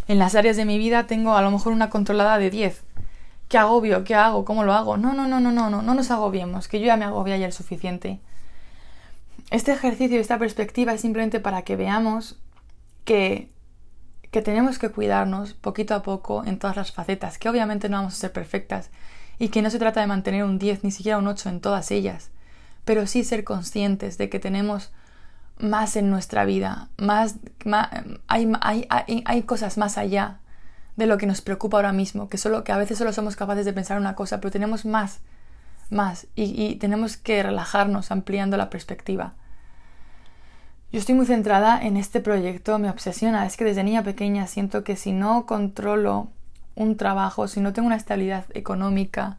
En 0.09 0.19
las 0.19 0.35
áreas 0.35 0.57
de 0.57 0.65
mi 0.65 0.77
vida 0.77 1.07
tengo 1.07 1.35
a 1.35 1.41
lo 1.41 1.51
mejor 1.51 1.71
una 1.71 1.89
controlada 1.89 2.37
de 2.37 2.49
10 2.49 2.83
qué 3.49 3.57
agobio, 3.57 4.03
qué 4.05 4.15
hago, 4.15 4.45
cómo 4.45 4.63
lo 4.63 4.73
hago. 4.73 4.95
No, 4.95 5.13
no, 5.13 5.27
no, 5.27 5.41
no, 5.41 5.51
no, 5.51 5.69
no, 5.69 5.81
no 5.81 5.93
nos 5.93 6.11
agobiemos, 6.11 6.67
que 6.67 6.79
yo 6.79 6.85
ya 6.85 6.95
me 6.95 7.05
agobia 7.05 7.35
ya 7.35 7.47
el 7.47 7.51
suficiente. 7.51 8.19
Este 9.49 9.71
ejercicio 9.71 10.17
y 10.17 10.21
esta 10.21 10.37
perspectiva 10.37 10.93
es 10.93 11.01
simplemente 11.01 11.39
para 11.39 11.63
que 11.63 11.75
veamos 11.75 12.39
que, 13.03 13.51
que 14.29 14.43
tenemos 14.43 14.77
que 14.77 14.89
cuidarnos 14.89 15.55
poquito 15.55 15.95
a 15.95 16.03
poco 16.03 16.45
en 16.45 16.59
todas 16.59 16.77
las 16.77 16.91
facetas, 16.91 17.39
que 17.39 17.49
obviamente 17.49 17.89
no 17.89 17.97
vamos 17.97 18.13
a 18.13 18.17
ser 18.17 18.31
perfectas 18.31 18.91
y 19.39 19.49
que 19.49 19.63
no 19.63 19.71
se 19.71 19.79
trata 19.79 20.01
de 20.01 20.07
mantener 20.07 20.43
un 20.43 20.59
10 20.59 20.83
ni 20.83 20.91
siquiera 20.91 21.17
un 21.17 21.27
8 21.27 21.49
en 21.49 21.61
todas 21.61 21.89
ellas, 21.89 22.29
pero 22.85 23.07
sí 23.07 23.23
ser 23.23 23.43
conscientes 23.43 24.19
de 24.19 24.29
que 24.29 24.39
tenemos 24.39 24.91
más 25.59 25.95
en 25.95 26.09
nuestra 26.09 26.45
vida, 26.45 26.89
más, 26.97 27.35
hay, 28.27 28.51
hay, 28.61 28.87
hay, 28.89 29.23
hay 29.25 29.43
cosas 29.43 29.77
más 29.77 29.97
allá 29.97 30.39
de 30.99 31.07
lo 31.07 31.17
que 31.17 31.25
nos 31.25 31.41
preocupa 31.41 31.77
ahora 31.77 31.93
mismo, 31.93 32.29
que, 32.29 32.37
solo, 32.37 32.63
que 32.63 32.71
a 32.71 32.77
veces 32.77 32.97
solo 32.97 33.13
somos 33.13 33.35
capaces 33.35 33.65
de 33.65 33.73
pensar 33.73 33.97
una 33.97 34.15
cosa, 34.15 34.39
pero 34.39 34.51
tenemos 34.51 34.85
más, 34.85 35.21
más, 35.89 36.27
y, 36.35 36.75
tenemos 36.75 37.17
que 37.17 37.41
relajarnos 37.41 38.11
ampliando 38.11 38.57
la 38.57 38.69
perspectiva. 38.69 39.33
Yo 40.91 40.99
estoy 40.99 41.15
muy 41.15 41.25
centrada 41.25 41.79
en 41.81 41.97
este 41.97 42.19
proyecto, 42.19 42.79
me 42.79 42.89
obsesiona, 42.89 43.45
es 43.45 43.57
que 43.57 43.65
desde 43.65 43.83
niña 43.83 44.03
pequeña 44.03 44.47
siento 44.47 44.83
que 44.83 44.95
si 44.95 45.11
no 45.11 45.45
controlo 45.45 46.29
un 46.75 46.97
trabajo, 46.97 47.47
si 47.47 47.59
no 47.61 47.73
tengo 47.73 47.87
una 47.87 47.95
estabilidad 47.95 48.45
económica, 48.53 49.37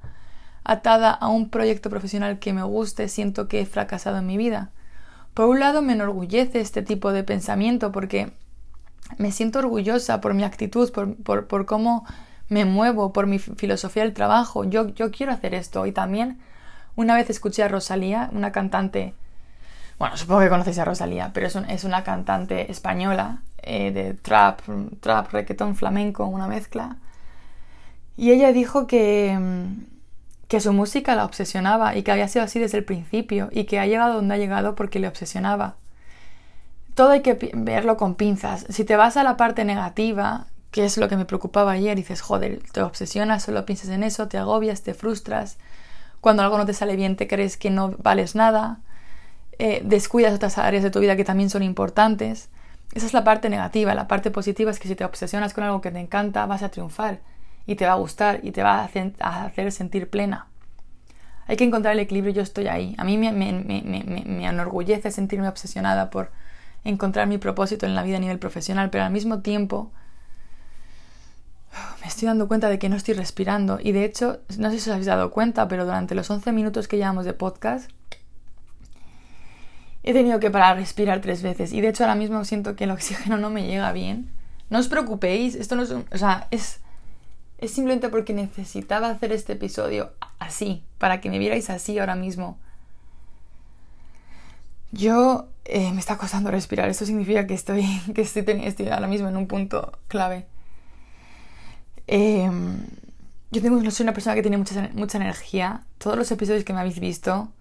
atada 0.65 1.11
a 1.11 1.29
un 1.29 1.51
proyecto 1.51 1.91
profesional 1.91 2.39
que 2.39 2.53
me 2.53 2.63
guste, 2.63 3.09
siento 3.09 3.49
que 3.49 3.61
he 3.61 3.67
fracasado 3.67 4.19
en 4.19 4.27
mi 4.27 4.37
vida. 4.37 4.71
Por 5.35 5.47
un 5.47 5.61
lado 5.61 5.83
me 5.83 5.93
enorgullece 5.93 6.61
este 6.61 6.83
tipo 6.83 7.13
de 7.13 7.25
pensamiento 7.25 7.93
porque 7.93 8.33
me 9.19 9.33
siento 9.33 9.61
orgullosa 9.61 10.21
por 10.21 10.35
mi 10.35 10.45
actitud, 10.45 10.91
por, 10.93 11.47
por, 11.47 11.67
cómo 11.67 12.05
me 12.49 12.65
muevo, 12.65 13.13
por 13.13 13.27
mi 13.27 13.39
filosofía 13.39 14.03
del 14.03 14.15
trabajo. 14.15 14.65
Yo, 14.65 14.89
yo 14.89 15.11
quiero 15.11 15.33
hacer 15.33 15.55
esto. 15.55 15.87
Y 15.87 15.93
también 15.93 16.39
una 16.97 17.15
vez 17.15 17.31
escuché 17.31 17.63
a 17.63 17.69
Rosalía, 17.69 18.29
una 18.33 18.53
cantante, 18.53 19.15
bueno, 19.99 20.17
supongo 20.17 20.41
que 20.41 20.49
conocéis 20.49 20.79
a 20.79 20.85
Rosalía, 20.85 21.31
pero 21.33 21.47
es, 21.47 21.57
es 21.57 21.85
una 21.85 22.05
cantante 22.05 22.71
española 22.71 23.43
eh, 23.63 23.93
de 23.93 24.15
trap, 24.15 24.61
trap, 25.01 25.33
reggaetón, 25.33 25.77
flamenco, 25.77 26.27
una 26.27 26.47
mezcla. 26.47 26.97
Y 28.17 28.33
ella 28.33 28.53
dijo 28.53 28.87
que, 28.87 29.39
que 30.51 30.61
su 30.61 30.75
música 30.75 31.17
la 31.17 31.25
obsesionaba 31.25 31.97
y 31.97 32.03
que 32.03 32.13
había 32.13 32.29
sido 32.29 32.45
así 32.45 32.59
desde 32.59 32.77
el 32.77 32.85
principio 32.85 33.49
y 33.53 33.65
que 33.65 33.79
ha 33.79 33.87
llegado 33.87 34.17
donde 34.17 34.35
ha 34.35 34.39
llegado 34.39 34.75
porque 34.75 34.99
le 34.99 35.09
obsesionaba 35.09 35.77
todo 37.01 37.13
hay 37.13 37.23
que 37.23 37.39
verlo 37.55 37.97
con 37.97 38.15
pinzas. 38.15 38.67
Si 38.69 38.85
te 38.85 38.95
vas 38.95 39.17
a 39.17 39.23
la 39.23 39.39
parte 39.39 39.65
negativa, 39.65 40.47
que 40.71 40.85
es 40.85 40.99
lo 40.99 41.09
que 41.09 41.17
me 41.17 41.25
preocupaba 41.25 41.73
ayer, 41.73 41.97
dices, 41.97 42.21
joder, 42.21 42.61
te 42.73 42.83
obsesionas, 42.83 43.43
solo 43.43 43.65
piensas 43.65 43.89
en 43.89 44.03
eso, 44.03 44.29
te 44.29 44.37
agobias, 44.37 44.83
te 44.83 44.93
frustras. 44.93 45.57
Cuando 46.21 46.43
algo 46.43 46.59
no 46.59 46.67
te 46.67 46.75
sale 46.75 46.97
bien, 46.97 47.17
te 47.17 47.27
crees 47.27 47.57
que 47.57 47.71
no 47.71 47.95
vales 48.03 48.35
nada. 48.35 48.81
Eh, 49.59 49.81
descuidas 49.83 50.35
otras 50.35 50.59
áreas 50.59 50.83
de 50.83 50.91
tu 50.91 51.01
vida 51.01 51.17
que 51.17 51.25
también 51.25 51.51
son 51.51 51.63
importantes. 51.63 52.51
Esa 52.93 53.07
es 53.07 53.15
la 53.15 53.25
parte 53.25 53.49
negativa. 53.49 53.95
La 53.95 54.07
parte 54.07 54.31
positiva 54.31 54.71
es 54.71 54.79
que 54.79 54.89
si 54.89 54.95
te 54.95 55.05
obsesionas 55.05 55.55
con 55.55 55.65
algo 55.65 55.81
que 55.81 55.91
te 55.91 56.01
encanta, 56.01 56.45
vas 56.45 56.63
a 56.63 56.71
triunfar 56.71 57.21
y 57.71 57.77
te 57.77 57.87
va 57.87 57.93
a 57.93 57.97
gustar 57.97 58.41
y 58.43 58.51
te 58.51 58.65
va 58.65 58.81
a 58.81 59.45
hacer, 59.45 59.71
sentir 59.71 60.11
plena. 60.11 60.49
Hay 61.47 61.57
que 61.57 61.63
encontrar 61.63 61.95
el 61.95 62.01
equilibrio, 62.01 62.35
yo 62.35 62.43
estoy 62.43 62.67
ahí. 62.67 62.97
A 62.99 63.05
mí 63.05 63.17
me, 63.17 63.29
enorgullece 64.49 65.13
sentirme 65.13 65.47
obsesionada 65.47 66.11
por, 66.11 66.33
encontrar 66.83 67.29
mi 67.29 67.39
propósito 67.39 67.87
en 67.87 67.95
la 67.95 68.03
vida 68.03 68.17
a 68.17 68.21
nivel 68.21 68.41
profesional, 68.41 68.91
pero 68.91 69.05
al 69.05 69.13
mismo 69.13 69.39
tiempo 69.39 69.93
me 72.01 72.09
estoy 72.09 72.27
dando 72.27 72.49
cuenta 72.49 72.69
de 72.69 72.81
que 72.81 72.89
no 72.89 72.97
estoy 72.97 73.15
respirando 73.15 73.79
y 73.81 73.93
de 73.93 74.05
hecho, 74.05 74.41
no 74.59 74.69
sé 74.71 74.81
si 74.81 74.91
os 74.91 74.95
habéis 74.95 75.07
dado 75.07 75.31
cuenta, 75.31 75.69
pero 75.69 75.85
durante 75.85 76.17
los 76.17 76.29
11 76.29 76.51
minutos 76.51 76.89
que 76.89 76.97
llevamos 76.97 77.25
de 77.25 77.35
podcast 77.35 77.89
he 80.03 80.13
tenido 80.13 80.41
que 80.41 80.51
parar 80.51 80.73
a 80.73 80.81
respirar 80.81 81.21
tres 81.21 81.43
veces 81.43 81.73
y 81.73 81.81
de 81.81 81.91
hecho 81.91 82.03
ahora 82.03 82.17
mismo 82.17 82.45
siento 82.45 82.75
que 82.75 82.85
el 82.85 82.91
oxígeno 82.91 83.37
no 83.37 83.51
me 83.51 83.69
llega 83.69 83.93
bien. 83.93 84.33
No 84.71 84.79
os 84.81 84.89
preocupéis, 84.89 85.55
esto 85.55 85.77
no 85.77 85.83
es, 85.83 85.91
o 85.93 86.19
sea, 86.19 86.49
es 86.51 86.81
es 87.61 87.71
simplemente 87.71 88.09
porque 88.09 88.33
necesitaba 88.33 89.11
hacer 89.11 89.33
este 89.33 89.53
episodio 89.53 90.13
así, 90.39 90.83
para 90.99 91.21
que 91.21 91.31
me 91.31 91.39
vierais 91.39 91.71
así 91.71 91.99
ahora 91.99 92.15
mismo. 92.15 92.59
Yo 94.93 95.49
eh, 95.65 95.93
me 95.93 96.01
está 96.01 96.19
costando 96.19 96.51
respirar. 96.51 96.89
Esto 96.89 97.07
significa 97.07 97.47
que 97.47 97.55
estoy, 97.55 97.85
que 98.15 98.23
estoy, 98.23 98.45
estoy 98.65 98.89
ahora 98.89 99.07
mismo 99.07 99.29
en 99.29 99.37
un 99.37 99.47
punto 99.47 99.93
clave. 100.09 100.47
Em, 102.07 102.87
yo 103.53 103.63
tengo, 103.63 103.89
soy 103.91 104.05
una 104.05 104.13
persona 104.15 104.35
que 104.35 104.43
tiene 104.43 104.59
mucha, 104.59 104.91
mucha 104.95 105.19
energía. 105.19 105.85
Todos 105.99 106.17
los 106.17 106.31
episodios 106.33 106.65
que 106.65 106.73
me 106.73 106.81
habéis 106.81 106.99
visto, 106.99 107.53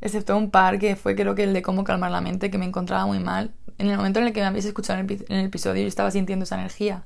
excepto 0.00 0.36
un 0.36 0.50
par 0.50 0.78
que 0.78 0.96
fue 0.96 1.14
creo 1.14 1.34
que 1.34 1.44
el 1.44 1.52
de 1.52 1.62
cómo 1.62 1.84
calmar 1.84 2.10
la 2.10 2.20
mente, 2.20 2.50
que 2.50 2.58
me 2.58 2.64
encontraba 2.64 3.04
muy 3.06 3.18
mal. 3.18 3.52
En 3.78 3.88
el 3.88 3.96
momento 3.96 4.20
en 4.20 4.26
el 4.26 4.32
que 4.32 4.40
me 4.40 4.46
habéis 4.46 4.64
escuchado 4.64 5.00
en 5.00 5.24
el, 5.28 5.44
episodio, 5.44 5.82
yo 5.82 5.88
estaba 5.88 6.10
sintiendo 6.10 6.44
esa 6.44 6.56
energía. 6.56 7.04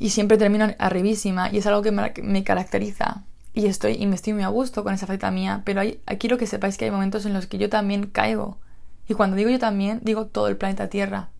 Y 0.00 0.10
siempre 0.10 0.36
termino 0.36 0.74
arribísima 0.80 1.48
y 1.52 1.58
es 1.58 1.66
algo 1.66 1.82
que 1.82 1.92
me 1.92 2.42
caracteriza 2.42 3.24
y 3.52 3.66
estoy 3.66 3.94
y 3.94 4.06
me 4.06 4.14
estoy 4.14 4.32
muy 4.32 4.42
a 4.42 4.48
gusto 4.48 4.84
con 4.84 4.94
esa 4.94 5.06
faceta 5.06 5.30
mía, 5.30 5.62
pero 5.64 5.80
hay, 5.80 6.00
quiero 6.18 6.38
que 6.38 6.46
sepáis 6.46 6.76
que 6.78 6.84
hay 6.84 6.90
momentos 6.90 7.26
en 7.26 7.32
los 7.32 7.46
que 7.46 7.58
yo 7.58 7.68
también 7.68 8.06
caigo. 8.06 8.58
Y 9.08 9.14
cuando 9.14 9.36
digo 9.36 9.50
yo 9.50 9.58
también, 9.58 10.00
digo 10.02 10.26
todo 10.26 10.48
el 10.48 10.56
planeta 10.56 10.88
Tierra. 10.88 11.30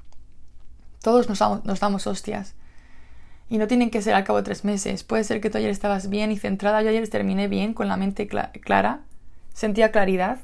Todos 1.02 1.28
nos 1.28 1.38
damos, 1.38 1.64
nos 1.64 1.78
damos 1.80 2.06
hostias. 2.06 2.54
Y 3.48 3.58
no 3.58 3.68
tienen 3.68 3.90
que 3.90 4.02
ser 4.02 4.14
al 4.14 4.24
cabo 4.24 4.38
de 4.38 4.44
tres 4.44 4.64
meses. 4.64 5.04
Puede 5.04 5.24
ser 5.24 5.40
que 5.40 5.50
tú 5.50 5.58
ayer 5.58 5.70
estabas 5.70 6.08
bien 6.08 6.30
y 6.30 6.36
centrada. 6.36 6.82
Yo 6.82 6.90
ayer 6.90 7.08
terminé 7.08 7.48
bien, 7.48 7.74
con 7.74 7.88
la 7.88 7.96
mente 7.96 8.28
clara. 8.28 9.00
Sentía 9.54 9.92
claridad 9.92 10.40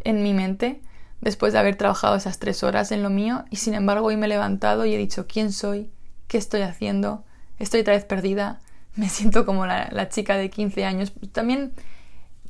en 0.00 0.22
mi 0.22 0.32
mente 0.32 0.80
después 1.20 1.52
de 1.52 1.58
haber 1.58 1.76
trabajado 1.76 2.16
esas 2.16 2.38
tres 2.38 2.62
horas 2.62 2.92
en 2.92 3.02
lo 3.02 3.10
mío. 3.10 3.44
Y 3.50 3.56
sin 3.56 3.74
embargo 3.74 4.06
hoy 4.06 4.16
me 4.16 4.26
he 4.26 4.28
levantado 4.28 4.86
y 4.86 4.94
he 4.94 4.98
dicho 4.98 5.26
quién 5.26 5.52
soy, 5.52 5.90
qué 6.28 6.38
estoy 6.38 6.62
haciendo, 6.62 7.24
estoy 7.60 7.80
otra 7.80 7.94
vez 7.94 8.04
perdida, 8.04 8.58
me 8.96 9.08
siento 9.08 9.46
como 9.46 9.66
la, 9.66 10.08
chica 10.08 10.36
de 10.36 10.50
15 10.50 10.84
años. 10.84 11.12
También, 11.32 11.72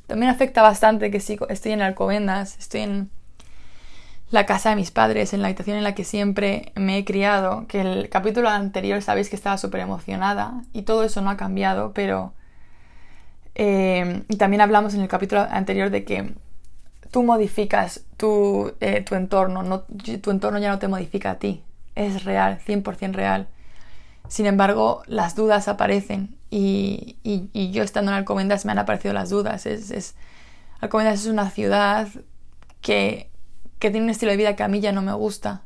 también 0.07 0.31
afecta 0.31 0.61
bastante 0.61 1.11
que 1.11 1.19
sí, 1.19 1.37
estoy 1.49 1.73
en 1.73 1.81
Alcobendas, 1.81 2.57
estoy 2.57 2.81
en 2.81 3.09
la 4.31 4.45
casa 4.45 4.69
de 4.69 4.77
mis 4.77 4.91
padres, 4.91 5.33
en 5.33 5.41
la 5.41 5.49
habitación 5.49 5.77
en 5.77 5.83
la 5.83 5.93
que 5.93 6.05
siempre 6.05 6.71
me 6.75 6.97
he 6.97 7.05
criado, 7.05 7.67
que 7.67 7.81
el 7.81 8.09
capítulo 8.09 8.49
anterior 8.49 9.01
sabéis 9.01 9.29
que 9.29 9.35
estaba 9.35 9.57
súper 9.57 9.81
emocionada 9.81 10.63
y 10.73 10.83
todo 10.83 11.03
eso 11.03 11.21
no 11.21 11.29
ha 11.29 11.37
cambiado, 11.37 11.93
pero... 11.93 12.33
Eh, 13.53 14.23
y 14.29 14.37
también 14.37 14.61
hablamos 14.61 14.93
en 14.93 15.01
el 15.01 15.09
capítulo 15.09 15.41
anterior 15.41 15.89
de 15.89 16.05
que 16.05 16.33
tú 17.11 17.23
modificas 17.23 18.05
tu, 18.15 18.73
eh, 18.79 19.01
tu 19.01 19.15
entorno, 19.15 19.61
no, 19.61 19.81
tu 19.81 20.31
entorno 20.31 20.57
ya 20.57 20.69
no 20.69 20.79
te 20.79 20.87
modifica 20.87 21.31
a 21.31 21.35
ti, 21.35 21.61
es 21.95 22.23
real, 22.23 22.59
100% 22.65 23.11
real. 23.11 23.49
Sin 24.31 24.45
embargo, 24.45 25.03
las 25.07 25.35
dudas 25.35 25.67
aparecen 25.67 26.37
y, 26.49 27.17
yo 27.73 27.83
estando 27.83 28.11
en 28.11 28.17
Alcobendas 28.17 28.63
me 28.63 28.71
han 28.71 28.79
aparecido 28.79 29.13
las 29.13 29.29
dudas. 29.29 29.65
Es, 29.65 29.91
es, 29.91 30.15
Alcobendas 30.79 31.19
es 31.19 31.25
una 31.25 31.49
ciudad 31.49 32.07
que, 32.79 33.29
que 33.77 33.91
tiene 33.91 34.05
un 34.05 34.09
estilo 34.09 34.31
de 34.31 34.37
vida 34.37 34.55
que 34.55 34.63
a 34.63 34.69
mí 34.69 34.79
ya 34.79 34.93
no 34.93 35.01
me 35.01 35.11
gusta. 35.11 35.63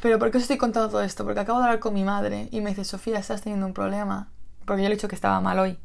Pero 0.00 0.18
¿por 0.18 0.30
qué 0.30 0.38
os 0.38 0.44
estoy 0.44 0.56
contando 0.56 0.88
todo 0.88 1.02
esto? 1.02 1.26
Porque 1.26 1.40
acabo 1.40 1.58
de 1.58 1.66
hablar 1.66 1.78
con 1.78 1.92
mi 1.92 2.04
madre 2.04 2.48
y 2.50 2.62
me 2.62 2.70
dice, 2.70 2.86
Sofía, 2.86 3.18
estás 3.18 3.42
teniendo 3.42 3.66
un 3.66 3.74
problema. 3.74 4.30
Porque 4.64 4.82
yo 4.82 4.88
le 4.88 4.94
he 4.94 4.96
dicho 4.96 5.08
que 5.08 5.14
estaba 5.14 5.42
mal 5.42 5.58
hoy. 5.58 5.76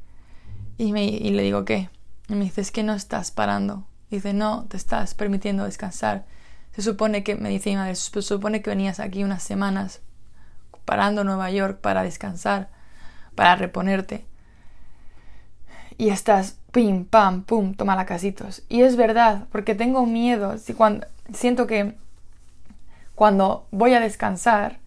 Y, 0.78 0.94
me, 0.94 1.04
y 1.04 1.32
le 1.32 1.44
digo, 1.44 1.66
¿qué? 1.66 1.90
Y 2.30 2.36
me 2.36 2.46
dice, 2.46 2.62
es 2.62 2.72
que 2.72 2.84
no 2.84 2.94
estás 2.94 3.32
parando. 3.32 3.86
dice, 4.10 4.32
no, 4.32 4.68
te 4.70 4.78
estás 4.78 5.16
permitiendo 5.16 5.66
descansar. 5.66 6.26
Se 6.72 6.82
supone 6.82 7.26
que, 7.26 7.36
me 7.36 7.50
dice 7.50 7.72
mi 7.72 7.76
madre, 7.76 7.96
se 7.96 8.22
supone 8.22 8.62
que 8.62 8.70
venías 8.70 9.02
aquí 9.02 9.26
unas 9.26 9.44
semanas 9.44 10.00
parando 10.90 11.24
Nueva 11.24 11.52
York 11.52 11.82
para 11.82 12.02
descansar, 12.02 12.70
para 13.36 13.56
reponerte. 13.56 14.26
Y 16.00 16.10
estás, 16.10 16.58
pim, 16.72 17.06
pam, 17.06 17.44
pum, 17.44 17.76
toma 17.76 17.96
la 17.96 18.08
casitos. 18.08 18.64
Y 18.70 18.82
es 18.82 18.96
verdad, 18.96 19.46
porque 19.52 19.76
tengo 19.76 20.08
miedo, 20.08 20.58
si 20.58 20.74
cuando, 20.74 21.06
siento 21.32 21.68
que 21.68 21.96
cuando 23.14 23.68
voy 23.70 23.94
a 23.94 24.00
descansar, 24.00 24.80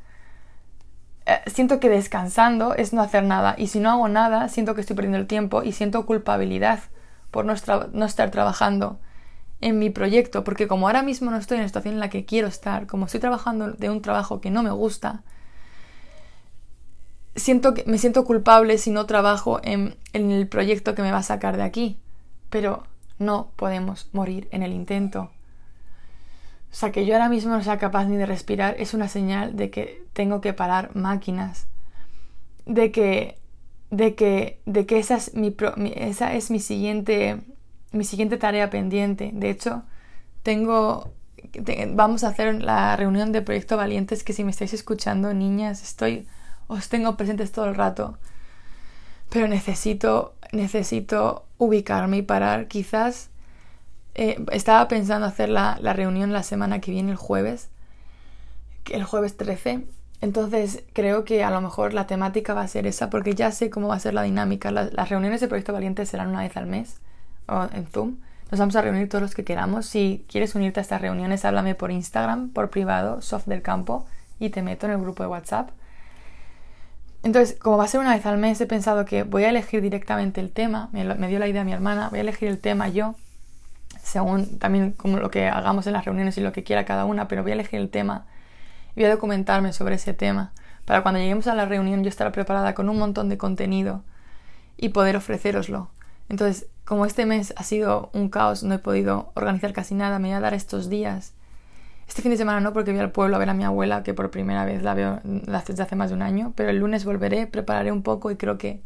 eh, 1.27 1.39
siento 1.47 1.79
que 1.79 1.89
descansando 1.89 2.75
es 2.75 2.93
no 2.93 3.01
hacer 3.01 3.23
nada. 3.23 3.55
Y 3.57 3.69
si 3.69 3.79
no 3.79 3.89
hago 3.89 4.09
nada, 4.09 4.49
siento 4.49 4.75
que 4.75 4.81
estoy 4.81 4.97
perdiendo 4.97 5.19
el 5.19 5.29
tiempo 5.29 5.63
y 5.63 5.71
siento 5.71 6.05
culpabilidad 6.05 6.81
por 7.31 7.45
no, 7.45 7.55
no 7.93 8.05
estar 8.07 8.33
trabajando 8.33 8.99
en 9.61 9.79
mi 9.79 9.89
proyecto, 9.89 10.43
porque 10.43 10.67
como 10.67 10.89
ahora 10.89 11.03
mismo 11.03 11.31
no 11.31 11.37
estoy 11.37 11.59
en 11.59 11.63
la 11.63 11.69
situación 11.69 11.95
en 11.95 12.01
la 12.01 12.11
que 12.11 12.25
quiero 12.25 12.49
estar, 12.49 12.89
como 12.89 13.07
estoy 13.07 13.21
trabajando 13.21 13.71
de 13.71 13.89
un 13.89 14.03
trabajo 14.03 14.41
que 14.41 14.51
no 14.51 14.65
me 14.65 14.73
gusta, 14.73 15.23
siento 17.35 17.75
que 17.75 17.85
me 17.87 17.99
siento 17.99 18.25
culpable 18.25 18.79
si 18.79 18.91
no 18.91 19.07
trabajo 19.07 19.61
en, 19.63 19.97
el 20.13 20.49
proyecto 20.49 20.95
que 20.95 21.03
me 21.03 21.13
va 21.13 21.19
a 21.19 21.23
sacar 21.23 21.57
de 21.57 21.63
aquí. 21.63 21.99
Pero 22.51 22.85
no 23.19 23.51
podemos 23.57 24.09
morir 24.13 24.49
en 24.51 24.63
el 24.63 24.73
intento. 24.73 25.31
O 26.71 26.75
sea, 26.75 26.93
que 26.93 27.05
yo 27.05 27.15
ahora 27.15 27.29
mismo 27.29 27.53
no 27.53 27.63
sea 27.63 27.79
capaz 27.79 28.07
ni 28.07 28.17
de 28.17 28.27
respirar 28.27 28.77
es 28.79 28.95
una 28.95 29.09
señal 29.09 29.57
de 29.57 29.71
que 29.71 30.05
tengo 30.13 30.41
que 30.41 30.53
parar 30.53 30.95
máquinas. 30.95 31.67
De 32.67 32.93
que, 32.93 33.39
de 33.91 34.15
que, 34.15 34.61
de 34.67 34.87
que 34.87 34.99
esa 34.99 35.17
es 35.17 35.35
mi, 35.35 35.55
esa 35.95 36.35
es 36.35 36.51
mi 36.51 36.61
siguiente, 36.61 37.41
mi 37.93 38.05
siguiente 38.05 38.37
tarea 38.37 38.71
pendiente. 38.71 39.31
De 39.35 39.51
hecho, 39.51 39.83
tengo, 40.43 41.13
vamos 41.91 42.25
a 42.25 42.29
hacer 42.29 42.63
la 42.63 42.97
reunión 42.97 43.33
de 43.33 43.43
Proyecto 43.43 43.77
Valientes 43.77 44.25
que 44.25 44.33
si 44.33 44.45
me 44.45 44.51
estáis 44.51 44.73
escuchando, 44.75 45.35
niñas, 45.35 45.83
estoy 45.83 46.27
os 46.73 46.89
tengo 46.89 47.17
presentes 47.17 47.53
todo 47.53 47.67
el 47.67 47.75
rato. 47.75 48.19
Pero 49.29 49.49
necesito, 49.49 50.35
necesito 50.53 51.45
ubicarme 51.59 52.19
y 52.19 52.23
parar. 52.23 52.69
Quizás 52.69 53.31
eh, 54.15 54.45
estaba 54.53 54.89
pensando 54.89 55.27
hacer 55.27 55.49
la, 55.49 55.77
reunión 55.95 56.33
la 56.33 56.43
semana 56.43 56.81
que 56.81 56.91
viene, 56.91 57.13
el 57.13 57.17
jueves, 57.17 57.71
el 58.91 59.05
jueves 59.05 59.37
13. 59.37 59.87
Entonces 60.21 60.85
creo 60.93 61.25
que 61.25 61.43
a 61.43 61.51
lo 61.51 61.61
mejor 61.61 61.95
la 61.95 62.07
temática 62.07 62.55
va 62.55 62.63
a 62.63 62.69
ser 62.69 62.87
esa, 62.87 63.11
porque 63.11 63.35
ya 63.35 63.51
sé 63.51 63.71
cómo 63.71 63.89
va 63.89 63.97
a 63.97 64.01
ser 64.01 64.15
la 64.15 64.23
dinámica. 64.23 64.71
Las 64.71 65.09
reuniones 65.09 65.41
de 65.41 65.49
Proyecto 65.49 65.73
Valiente 65.73 66.07
serán 66.07 66.29
una 66.29 66.41
vez 66.41 66.57
al 66.57 66.67
mes 66.67 67.01
o 67.47 67.69
en 67.73 67.87
Zoom. 67.87 68.17
Nos 68.51 68.61
vamos 68.61 68.77
a 68.77 68.83
reunir 68.83 69.09
todos 69.09 69.23
los 69.23 69.35
que 69.35 69.45
queramos. 69.45 69.87
Si 69.87 70.27
quieres 70.29 70.55
unirte 70.55 70.79
a 70.79 70.83
estas 70.83 71.01
reuniones, 71.01 71.45
háblame 71.45 71.75
por 71.75 71.91
Instagram, 71.91 72.51
por 72.51 72.71
privado, 72.71 73.23
Soft 73.23 73.47
del 73.47 73.63
Campo, 73.63 74.07
y 74.39 74.51
te 74.51 74.63
meto 74.63 74.87
en 74.87 74.93
el 74.93 74.99
grupo 74.99 75.23
de 75.23 75.31
WhatsApp. 75.31 75.71
Entonces, 77.23 77.57
como 77.61 77.79
va 77.79 77.85
a 77.85 77.89
ser 77.89 78.01
una 78.01 78.15
vez 78.15 78.27
al 78.27 78.39
mes, 78.39 78.61
he 78.61 78.67
pensado 78.67 79.05
que 79.05 79.23
voy 79.23 79.45
a 79.45 79.51
elegir 79.51 79.81
directamente 79.81 80.41
el 80.41 80.51
tema. 80.51 80.89
Me, 80.93 81.29
dio 81.29 81.39
la 81.39 81.47
idea 81.47 81.65
mi 81.65 81.73
hermana, 81.73 82.09
voy 82.09 82.19
a 82.19 82.23
elegir 82.23 82.49
el 82.49 82.59
tema 82.59 82.89
yo, 82.89 83.15
según 84.03 84.59
también 84.59 84.93
como 84.93 85.19
lo 85.19 85.31
que 85.31 85.47
hagamos 85.47 85.87
en 85.87 85.93
las 85.93 86.05
reuniones 86.05 86.37
y 86.39 86.41
lo 86.41 86.53
que 86.53 86.65
quiera 86.65 86.85
cada 86.85 87.05
una, 87.05 87.29
pero 87.29 87.43
voy 87.43 87.53
a 87.53 87.55
elegir 87.55 87.81
el 87.81 87.91
tema 87.91 88.27
y 88.97 89.01
voy 89.01 89.05
a 89.05 89.15
documentarme 89.15 89.73
sobre 89.73 89.95
ese 89.95 90.15
tema. 90.15 90.53
Para 90.85 91.03
cuando 91.03 91.21
lleguemos 91.21 91.47
a 91.47 91.55
la 91.55 91.65
reunión 91.65 92.03
yo 92.03 92.09
estar 92.09 92.33
preparada 92.33 92.75
con 92.75 92.89
un 92.89 92.99
montón 92.99 93.29
de 93.29 93.39
contenido 93.39 94.03
y 94.77 94.89
poder 94.89 95.17
ofreceroslo. 95.17 95.91
Entonces, 96.29 96.67
como 96.85 97.07
este 97.07 97.25
mes 97.25 97.55
ha 97.57 97.63
sido 97.63 98.11
un 98.13 98.31
caos, 98.31 98.65
no 98.65 98.75
he 98.75 98.79
podido 98.79 99.31
organizar 99.35 99.73
casi 99.73 99.95
nada, 99.95 100.19
me 100.19 100.29
voy 100.29 100.37
a 100.37 100.41
dar 100.41 100.55
estos 100.55 100.91
días 100.91 101.35
este 102.13 102.21
fin 102.21 102.31
de 102.31 102.37
semana 102.37 102.61
no, 102.61 102.75
porque 102.75 102.93
voy 102.93 103.01
al 103.01 103.11
pueblo 103.11 103.37
a 103.37 103.39
ver 103.39 103.49
a 103.49 103.55
mi 103.55 103.65
abuela, 103.65 104.03
que 104.03 104.13
por 104.13 104.31
primera 104.31 104.67
vez 104.67 104.83
la 104.83 104.93
veo 104.93 105.21
desde 105.25 105.83
hace 105.83 105.97
más 105.97 106.11
de 106.11 106.17
un 106.17 106.21
año, 106.21 106.53
pero 106.55 106.69
el 106.69 106.77
lunes 106.77 107.07
volveré, 107.07 107.47
prepararé 107.47 107.91
un 107.91 108.03
poco 108.03 108.31
y 108.31 108.37
creo 108.37 108.59
que 108.59 108.83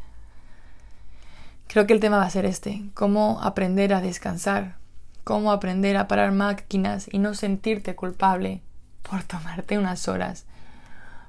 creo 1.66 1.88
que 1.88 1.92
el 1.92 1.98
tema 1.98 2.18
va 2.18 2.22
a 2.22 2.30
ser 2.30 2.46
este, 2.46 2.84
cómo 2.94 3.40
aprender 3.42 3.94
a 3.94 4.00
descansar, 4.00 4.76
cómo 5.24 5.50
aprender 5.50 5.96
a 5.96 6.06
parar 6.06 6.30
máquinas 6.30 7.08
y 7.10 7.18
no 7.18 7.34
sentirte 7.34 7.96
culpable 7.96 8.62
por 9.02 9.24
tomarte 9.24 9.76
unas 9.76 10.06
horas, 10.06 10.44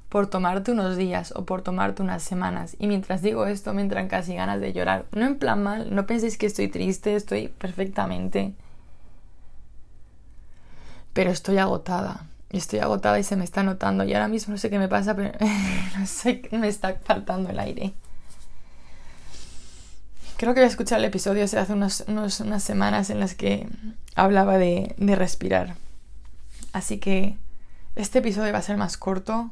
por 0.08 0.28
tomarte 0.28 0.74
unos 0.74 0.98
días 0.98 1.34
o 1.36 1.46
por 1.46 1.64
tomarte 1.64 2.04
unas 2.04 2.22
semanas. 2.22 2.76
Y 2.78 2.86
mientras 2.86 3.24
digo 3.24 3.48
esto 3.48 3.74
me 3.74 3.82
entran 3.82 4.08
casi 4.08 4.36
ganas 4.36 4.62
de 4.62 4.72
llorar. 4.72 5.06
No 5.14 5.26
en 5.26 5.40
plan 5.40 5.64
mal, 5.64 5.96
no 5.96 6.06
penséis 6.06 6.38
que 6.38 6.46
estoy 6.46 6.68
triste, 6.68 7.16
estoy 7.16 7.48
perfectamente 7.48 8.54
pero 11.18 11.32
estoy 11.32 11.58
agotada. 11.58 12.28
Estoy 12.52 12.78
agotada 12.78 13.18
y 13.18 13.24
se 13.24 13.36
me 13.36 13.44
está 13.44 13.64
notando. 13.64 14.04
Y 14.04 14.14
ahora 14.14 14.28
mismo 14.28 14.52
no 14.52 14.60
sé 14.60 14.70
qué 14.70 14.78
me 14.78 14.88
pasa, 14.88 15.16
pero 15.16 15.32
no 15.98 16.06
sé, 16.06 16.44
me 16.52 16.68
está 16.68 16.94
faltando 17.04 17.50
el 17.50 17.58
aire. 17.58 17.94
Creo 20.38 20.54
que 20.54 20.60
voy 20.60 20.66
a 20.66 20.70
escuchar 20.70 21.00
el 21.00 21.06
episodio 21.06 21.44
hace 21.44 21.74
unas 21.74 22.64
semanas 22.64 23.10
en 23.10 23.20
las 23.20 23.34
que 23.34 23.68
hablaba 24.14 24.60
de, 24.60 24.94
de 25.00 25.16
respirar. 25.16 25.74
Así 26.72 27.00
que 27.00 27.36
este 27.96 28.20
episodio 28.20 28.54
va 28.54 28.60
a 28.60 28.62
ser 28.62 28.78
más 28.78 28.96
corto. 28.96 29.50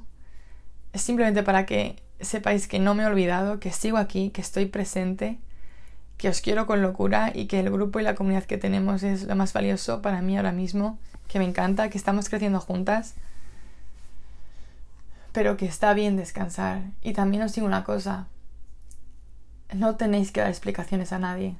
Es 0.94 1.02
simplemente 1.02 1.42
para 1.42 1.66
que 1.66 1.96
sepáis 2.22 2.68
que 2.68 2.78
no 2.78 2.94
me 2.94 3.02
he 3.02 3.08
olvidado, 3.08 3.60
que 3.60 3.72
sigo 3.72 3.98
aquí, 3.98 4.30
que 4.30 4.42
estoy 4.42 4.68
presente, 4.68 5.40
que 6.26 6.30
os 6.30 6.42
quiero 6.42 6.66
con 6.66 6.82
locura 6.82 7.32
y 7.36 7.46
que 7.46 7.60
el 7.60 7.70
grupo 7.70 8.00
y 8.00 8.04
la 8.04 8.16
comunidad 8.16 8.46
que 8.46 8.58
tenemos 8.58 9.04
es 9.04 9.26
lo 9.26 9.36
más 9.36 9.54
valioso 9.54 10.02
para 10.02 10.24
mí 10.24 10.36
ahora 10.36 10.54
mismo 10.54 10.98
que 11.28 11.38
me 11.38 11.46
encanta, 11.46 11.92
que 11.92 12.00
estamos 12.00 12.30
creciendo 12.30 12.60
juntas, 12.60 13.14
pero 15.34 15.56
que 15.56 15.68
está 15.68 15.94
bien 15.94 16.18
descansar. 16.18 16.82
Y 17.04 17.14
también 17.14 17.44
os 17.44 17.54
digo 17.54 17.68
una 17.68 17.84
cosa, 17.84 18.26
no 19.72 19.98
tenéis 19.98 20.32
que 20.32 20.40
dar 20.42 20.50
explicaciones 20.50 21.14
a 21.14 21.20
nadie. 21.20 21.58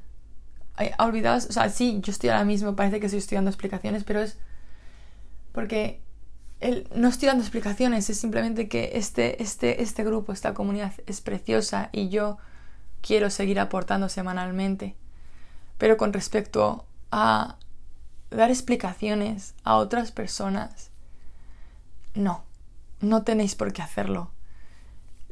Olvidaos, 0.98 1.46
o 1.46 1.52
sea, 1.54 1.70
sí, 1.70 2.00
yo 2.02 2.12
estoy 2.12 2.32
ahora 2.32 2.44
mismo, 2.44 2.76
parece 2.76 3.00
que 3.00 3.06
estoy 3.06 3.20
estudiando 3.20 3.52
explicaciones, 3.52 4.04
pero 4.04 4.22
es 4.22 4.40
porque 5.52 6.02
no 6.96 7.10
estoy 7.10 7.28
dando 7.28 7.44
explicaciones, 7.44 8.10
es 8.10 8.18
simplemente 8.18 8.68
que 8.68 8.94
este, 8.96 9.44
este, 9.44 9.84
este 9.84 10.04
grupo, 10.04 10.34
esta 10.34 10.56
comunidad 10.56 10.94
es 11.06 11.22
preciosa 11.22 11.90
y 11.92 12.10
yo 12.10 12.40
quiero 13.06 13.30
seguir 13.30 13.60
aportando 13.60 14.10
semanalmente. 14.10 14.96
Pero 15.78 15.96
con 15.96 16.12
respecto 16.12 16.86
a 17.12 17.58
dar 18.32 18.50
explicaciones 18.50 19.54
a 19.64 19.76
otras 19.76 20.12
personas. 20.12 20.90
No, 22.16 22.44
no 23.02 23.24
tenéis 23.24 23.54
por 23.56 23.74
qué 23.74 23.84
hacerlo. 23.84 24.32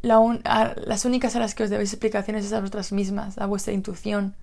las 0.03 1.05
únicas 1.05 1.35
a 1.35 1.39
las 1.39 1.55
que 1.55 1.63
os 1.63 1.69
debéis 1.69 1.93
explicaciones 1.93 2.45
es 2.45 2.53
a 2.53 2.59
vosotras 2.59 2.91
mismas, 2.91 3.37
a 3.39 3.47
vuestra 3.47 3.73
intuición, 3.73 4.35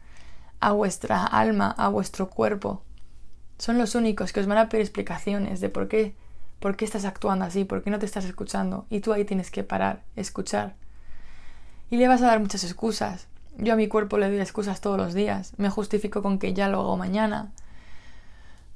a 0.59 0.73
vuestra 0.73 1.25
alma, 1.25 1.75
a 1.79 1.89
vuestro 1.89 2.31
cuerpo. 2.31 2.83
Son 3.59 3.79
los 3.79 3.95
únicos 3.95 4.33
que 4.33 4.41
os 4.41 4.47
van 4.47 4.59
a 4.59 4.69
pedir 4.69 4.83
explicaciones 4.83 5.61
de 5.61 5.69
por 5.69 5.87
qué, 5.87 6.17
por 6.59 6.77
qué 6.77 6.85
estás 6.85 7.05
actuando 7.05 7.45
así, 7.45 7.65
por 7.65 7.83
qué 7.83 7.91
no 7.91 7.99
te 7.99 8.07
estás 8.07 8.25
escuchando. 8.25 8.87
Y 8.91 9.01
tú 9.01 9.13
ahí 9.13 9.25
tienes 9.25 9.51
que 9.51 9.63
parar, 9.63 10.03
escuchar. 10.17 10.75
Y 11.91 11.97
le 11.97 12.09
vas 12.09 12.23
a 12.23 12.27
dar 12.27 12.41
muchas 12.41 12.65
excusas. 12.65 13.27
Yo 13.59 13.73
a 13.73 13.77
mi 13.77 13.89
cuerpo 13.89 14.17
le 14.17 14.29
doy 14.31 14.41
excusas 14.41 14.81
todos 14.81 14.97
los 14.97 15.13
días. 15.13 15.53
Me 15.59 15.71
justifico 15.71 16.23
con 16.23 16.39
que 16.39 16.55
ya 16.55 16.69
lo 16.69 16.81
hago 16.81 16.97
mañana, 16.97 17.53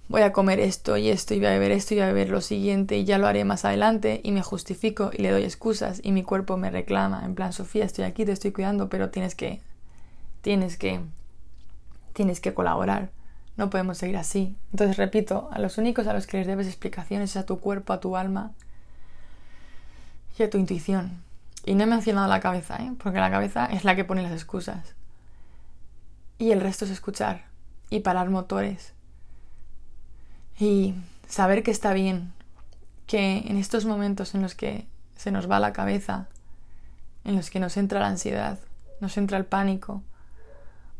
voy 0.08 0.22
a 0.22 0.32
comer 0.32 0.60
esto 0.60 0.96
y 0.96 1.08
esto 1.08 1.34
y 1.34 1.38
voy 1.38 1.46
a 1.46 1.50
beber 1.50 1.72
esto 1.72 1.94
y 1.94 1.96
voy 1.96 2.04
a 2.04 2.08
beber 2.08 2.28
lo 2.28 2.40
siguiente 2.40 2.98
y 2.98 3.04
ya 3.04 3.18
lo 3.18 3.26
haré 3.26 3.44
más 3.44 3.64
adelante 3.64 4.20
y 4.22 4.32
me 4.32 4.42
justifico 4.42 5.10
y 5.12 5.22
le 5.22 5.30
doy 5.30 5.44
excusas 5.44 6.00
y 6.02 6.12
mi 6.12 6.22
cuerpo 6.22 6.56
me 6.56 6.70
reclama 6.70 7.24
en 7.24 7.34
plan 7.34 7.52
Sofía 7.52 7.84
estoy 7.84 8.04
aquí 8.04 8.24
te 8.24 8.32
estoy 8.32 8.52
cuidando 8.52 8.88
pero 8.88 9.10
tienes 9.10 9.34
que 9.34 9.60
tienes 10.42 10.76
que 10.76 11.00
tienes 12.12 12.40
que 12.40 12.52
colaborar 12.52 13.10
no 13.56 13.70
podemos 13.70 13.96
seguir 13.96 14.18
así 14.18 14.56
entonces 14.72 14.98
repito 14.98 15.48
a 15.52 15.58
los 15.58 15.78
únicos 15.78 16.06
a 16.06 16.12
los 16.12 16.26
que 16.26 16.36
les 16.36 16.46
debes 16.46 16.66
explicaciones 16.66 17.30
es 17.30 17.36
a 17.36 17.46
tu 17.46 17.58
cuerpo 17.58 17.92
a 17.94 18.00
tu 18.00 18.16
alma 18.16 18.52
y 20.38 20.42
a 20.42 20.50
tu 20.50 20.58
intuición 20.58 21.22
y 21.64 21.74
no 21.74 21.84
he 21.84 21.86
mencionado 21.86 22.28
la 22.28 22.40
cabeza 22.40 22.76
¿eh? 22.76 22.92
porque 23.02 23.20
la 23.20 23.30
cabeza 23.30 23.66
es 23.66 23.84
la 23.84 23.96
que 23.96 24.04
pone 24.04 24.22
las 24.22 24.32
excusas 24.32 24.94
y 26.38 26.50
el 26.50 26.60
resto 26.60 26.84
es 26.84 26.90
escuchar 26.90 27.46
y 27.90 28.00
parar 28.00 28.30
motores 28.30 28.94
y 30.58 30.94
saber 31.26 31.62
que 31.62 31.70
está 31.70 31.92
bien, 31.92 32.32
que 33.06 33.38
en 33.38 33.56
estos 33.56 33.84
momentos 33.84 34.34
en 34.34 34.42
los 34.42 34.54
que 34.54 34.86
se 35.16 35.30
nos 35.30 35.50
va 35.50 35.60
la 35.60 35.72
cabeza, 35.72 36.28
en 37.24 37.36
los 37.36 37.50
que 37.50 37.60
nos 37.60 37.76
entra 37.76 38.00
la 38.00 38.08
ansiedad, 38.08 38.58
nos 39.00 39.16
entra 39.16 39.38
el 39.38 39.44
pánico, 39.44 40.02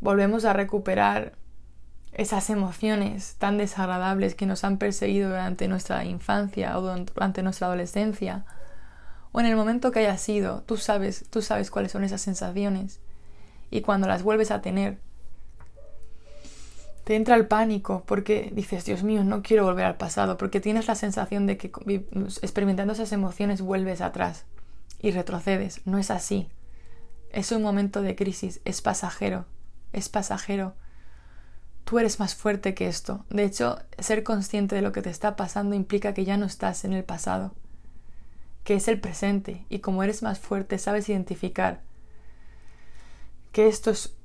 volvemos 0.01 0.45
a 0.45 0.53
recuperar 0.53 1.33
esas 2.11 2.49
emociones 2.49 3.35
tan 3.39 3.57
desagradables 3.57 4.35
que 4.35 4.45
nos 4.45 4.63
han 4.63 4.77
perseguido 4.77 5.29
durante 5.29 5.67
nuestra 5.67 6.05
infancia 6.05 6.77
o 6.77 6.81
durante 6.81 7.43
nuestra 7.43 7.67
adolescencia, 7.67 8.45
o 9.35 9.41
en 9.41 9.47
el 9.47 9.57
momento 9.57 9.91
que 9.91 9.99
haya 9.99 10.17
sido, 10.17 10.63
tú 10.65 10.77
sabes, 10.77 11.25
tú 11.29 11.41
sabes 11.41 11.69
cuáles 11.69 11.91
son 11.91 12.05
esas 12.05 12.21
sensaciones, 12.21 13.01
y 13.69 13.81
cuando 13.81 14.07
las 14.07 14.23
vuelves 14.23 14.49
a 14.49 14.61
tener, 14.61 14.97
te 17.03 17.17
entra 17.17 17.35
el 17.35 17.45
pánico 17.45 18.03
porque 18.05 18.49
dices, 18.55 18.85
Dios 18.85 19.03
mío, 19.03 19.25
no 19.25 19.43
quiero 19.43 19.65
volver 19.65 19.83
al 19.83 19.97
pasado, 19.97 20.37
porque 20.37 20.61
tienes 20.61 20.87
la 20.87 20.95
sensación 20.95 21.47
de 21.47 21.57
que 21.57 21.69
experimentando 22.41 22.93
esas 22.93 23.11
emociones 23.11 23.59
vuelves 23.59 23.99
atrás 23.99 24.45
y 25.01 25.11
retrocedes. 25.11 25.81
No 25.83 25.97
es 25.97 26.11
así. 26.11 26.47
Es 27.29 27.51
un 27.51 27.61
momento 27.61 28.01
de 28.01 28.15
crisis, 28.15 28.61
es 28.63 28.81
pasajero, 28.81 29.43
es 29.91 30.07
pasajero. 30.07 30.75
Tú 31.83 31.99
eres 31.99 32.21
más 32.21 32.35
fuerte 32.35 32.73
que 32.73 32.87
esto. 32.87 33.25
De 33.29 33.43
hecho, 33.43 33.79
ser 33.99 34.23
consciente 34.23 34.75
de 34.75 34.81
lo 34.81 34.93
que 34.93 35.01
te 35.01 35.09
está 35.09 35.35
pasando 35.35 35.75
implica 35.75 36.13
que 36.13 36.23
ya 36.23 36.37
no 36.37 36.45
estás 36.45 36.85
en 36.85 36.93
el 36.93 37.03
pasado, 37.03 37.53
que 38.65 38.73
es 38.73 38.87
el 38.87 38.99
presente, 38.99 39.63
y 39.69 39.79
como 39.79 40.03
eres 40.03 40.23
más 40.23 40.39
fuerte, 40.39 40.79
sabes 40.79 41.07
identificar 41.07 41.81
que 43.53 43.67
esto 43.67 43.91
es 43.91 44.15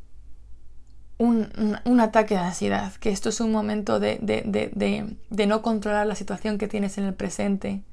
un, 1.18 2.00
ataque 2.00 2.35
de 2.35 2.40
ansiedad, 2.40 2.94
que 2.94 3.11
esto 3.11 3.29
es 3.29 3.40
un 3.40 3.53
momento 3.53 4.00
de, 4.00 4.18
de, 4.22 5.46
no 5.46 5.61
controlar 5.61 6.07
la 6.07 6.14
situación 6.14 6.57
que 6.57 6.68
tienes 6.68 6.96
en 6.96 7.05
el 7.05 7.12
presente 7.12 7.85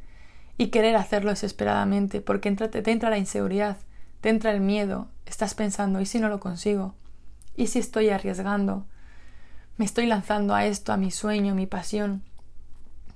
y 0.57 0.67
querer 0.67 0.95
hacerlo 0.95 1.31
desesperadamente, 1.31 2.21
porque 2.21 2.49
te 2.49 2.91
entra 2.91 3.10
la 3.10 3.17
inseguridad, 3.17 3.75
te 4.21 4.29
entra 4.29 4.51
el 4.51 4.62
miedo, 4.62 5.10
estás 5.25 5.53
pensando, 5.53 5.99
¿y 5.99 6.05
si 6.05 6.19
no 6.19 6.29
lo 6.29 6.39
consigo? 6.39 6.95
¿Y 7.57 7.67
si 7.67 7.79
estoy 7.79 8.07
arriesgando? 8.07 8.86
Me 9.75 9.83
estoy 9.83 10.05
lanzando 10.05 10.55
a 10.55 10.65
esto, 10.65 10.93
a 10.93 10.97
mi 10.97 11.12
sueño, 11.12 11.51
a 11.51 11.55
mi 11.55 11.67
pasión, 11.67 12.23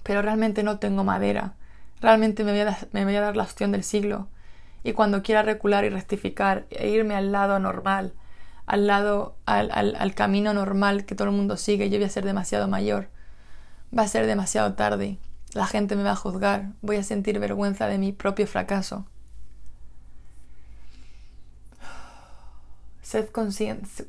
pero 0.04 0.22
realmente 0.22 0.64
no 0.64 0.80
tengo 0.80 1.06
madera, 1.06 1.56
realmente 2.02 2.44
me 2.44 2.52
voy 2.52 3.16
a, 3.16 3.22
dar 3.22 3.38
la 3.38 3.44
opción 3.44 3.72
del 3.72 3.84
siglo, 3.84 4.28
y 4.84 4.94
cuando 4.94 5.22
quiera 5.22 5.44
recular 5.44 5.86
y 5.86 5.90
rectificar 5.90 6.66
e 6.72 6.90
irme 6.90 7.16
al 7.16 7.32
lado 7.32 7.60
normal, 7.60 8.14
al 8.66 8.88
lado, 8.88 9.36
al, 9.46 10.16
camino 10.16 10.54
normal 10.54 11.06
que 11.06 11.16
todo 11.16 11.30
el 11.30 11.36
mundo 11.36 11.58
sigue, 11.58 11.90
yo 11.90 11.98
voy 11.98 12.06
a 12.06 12.10
ser 12.10 12.26
demasiado 12.26 12.68
mayor, 12.68 13.10
va 13.98 14.04
a 14.04 14.08
ser 14.08 14.26
demasiado 14.26 14.74
tarde, 14.74 15.20
la 15.54 15.68
gente 15.68 15.96
me 15.96 16.04
va 16.04 16.12
a 16.12 16.16
juzgar, 16.16 16.72
voy 16.82 16.98
a 16.98 17.04
sentir 17.04 17.38
vergüenza 17.40 17.88
de 17.88 17.98
mi 17.98 18.12
propio 18.12 18.48
fracaso. 18.48 19.06
Sed, 23.02 23.30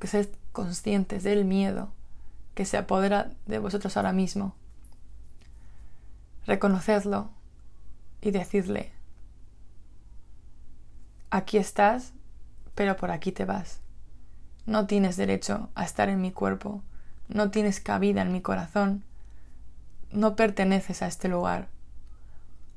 sed 0.05 0.29
conscientes 0.53 1.25
del 1.25 1.45
miedo 1.45 1.91
que 2.55 2.65
se 2.65 2.77
apodera 2.77 3.33
de 3.47 3.59
vosotros 3.59 3.97
ahora 3.97 4.13
mismo. 4.13 4.55
Reconocedlo 6.47 7.31
y 8.23 8.31
decidle, 8.31 8.93
aquí 11.29 11.59
estás, 11.59 12.15
pero 12.75 12.97
por 12.97 13.11
aquí 13.11 13.33
te 13.33 13.45
vas. 13.45 13.81
No 14.65 14.87
tienes 14.87 15.17
derecho 15.17 15.69
a 15.75 15.85
estar 15.85 16.09
en 16.09 16.23
mi 16.23 16.33
cuerpo, 16.33 16.83
no 17.29 17.51
tienes 17.51 17.81
cabida 17.81 18.23
en 18.23 18.33
mi 18.33 18.41
corazón, 18.41 19.05
no 20.11 20.37
perteneces 20.37 21.03
a 21.03 21.07
este 21.09 21.29
lugar. 21.29 21.69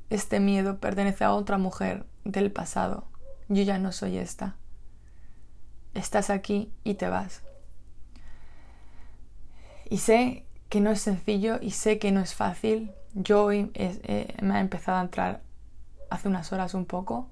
Este 0.10 0.42
miedo 0.42 0.80
pertenece 0.80 1.24
a 1.24 1.32
otra 1.32 1.58
mujer 1.58 2.06
del 2.26 2.52
pasado 2.52 3.08
yo 3.48 3.64
ya 3.64 3.78
no 3.78 3.92
soy 3.92 4.18
esta. 4.18 4.56
Estás 5.94 6.30
aquí 6.30 6.72
y 6.84 6.96
te 6.96 7.10
vas. 7.10 7.42
Y 9.90 10.00
sé 10.00 10.46
que 10.70 10.82
no 10.82 10.92
es 10.92 11.02
sencillo 11.02 11.60
y 11.62 11.72
sé 11.72 12.00
que 12.00 12.12
no 12.12 12.22
es 12.22 12.34
fácil. 12.34 12.92
Yo 13.16 13.46
hoy 13.46 13.72
me 14.42 14.56
ha 14.56 14.60
empezado 14.60 14.98
a 14.98 15.02
entrar 15.02 15.42
hace 16.10 16.28
unas 16.28 16.52
horas 16.52 16.74
un 16.74 16.86
poco. 16.86 17.28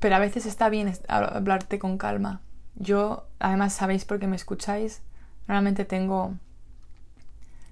Pero 0.00 0.16
a 0.16 0.18
veces 0.18 0.46
está 0.46 0.68
bien 0.70 0.92
hablarte 1.08 1.78
con 1.78 1.98
calma. 1.98 2.40
Yo, 2.74 3.26
además, 3.38 3.74
sabéis 3.74 4.06
por 4.06 4.18
qué 4.18 4.26
me 4.26 4.34
escucháis. 4.36 5.02
Normalmente 5.46 5.84
tengo 5.84 6.34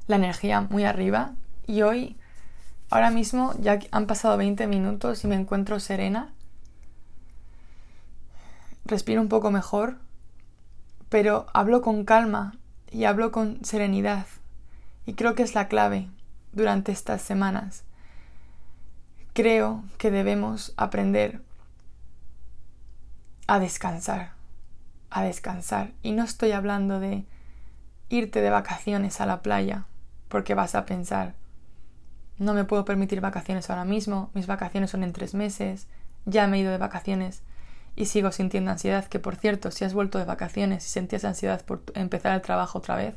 la 0.07 0.17
energía 0.17 0.61
muy 0.61 0.85
arriba 0.85 1.33
y 1.67 1.83
hoy, 1.83 2.17
ahora 2.91 3.11
mismo, 3.11 3.55
ya 3.59 3.79
han 3.91 4.07
pasado 4.07 4.37
20 4.37 4.67
minutos 4.67 5.25
y 5.25 5.27
me 5.27 5.37
encuentro 5.37 5.81
serena. 5.81 6.33
Respiro 8.85 9.23
un 9.23 9.29
poco 9.29 9.51
mejor, 9.51 9.97
pero 11.09 11.47
hablo 11.55 11.81
con 11.81 12.05
calma 12.05 12.55
y 12.93 13.05
hablo 13.05 13.33
con 13.33 13.65
serenidad. 13.65 14.27
Y 15.11 15.15
creo 15.15 15.35
que 15.35 15.43
es 15.43 15.57
la 15.57 15.67
clave 15.67 16.09
durante 16.53 16.93
estas 16.93 17.21
semanas. 17.21 17.83
Creo 19.33 19.83
que 19.99 20.13
debemos 20.13 20.73
aprender 20.77 21.43
a 23.49 23.59
descansar, 23.59 24.35
a 25.11 25.25
descansar. 25.25 25.91
Y 26.05 26.13
no 26.13 26.23
estoy 26.23 26.53
hablando 26.53 27.01
de 27.01 27.25
irte 28.09 28.41
de 28.41 28.51
vacaciones 28.51 29.21
a 29.21 29.27
la 29.27 29.43
playa, 29.43 29.85
porque 30.29 30.55
vas 30.55 30.77
a 30.77 30.87
pensar, 30.87 31.35
no 32.39 32.55
me 32.55 32.63
puedo 32.63 32.85
permitir 32.85 33.21
vacaciones 33.21 33.69
ahora 33.69 33.85
mismo, 33.85 34.31
mis 34.33 34.47
vacaciones 34.47 34.93
son 34.93 35.03
en 35.03 35.13
tres 35.13 35.35
meses, 35.35 35.89
ya 36.25 36.47
me 36.47 36.59
he 36.59 36.61
ido 36.61 36.71
de 36.71 36.79
vacaciones 36.79 37.43
y 37.97 38.07
sigo 38.07 38.31
sintiendo 38.31 38.71
ansiedad, 38.71 39.07
que 39.07 39.19
por 39.19 39.35
cierto, 39.35 39.73
si 39.73 39.85
has 39.85 39.93
vuelto 39.93 40.19
de 40.19 40.25
vacaciones 40.25 40.87
y 40.87 40.89
sentías 40.89 41.25
ansiedad 41.25 41.65
por 41.65 41.83
empezar 41.95 42.33
el 42.33 42.43
trabajo 42.43 42.79
otra 42.79 42.95
vez, 42.95 43.17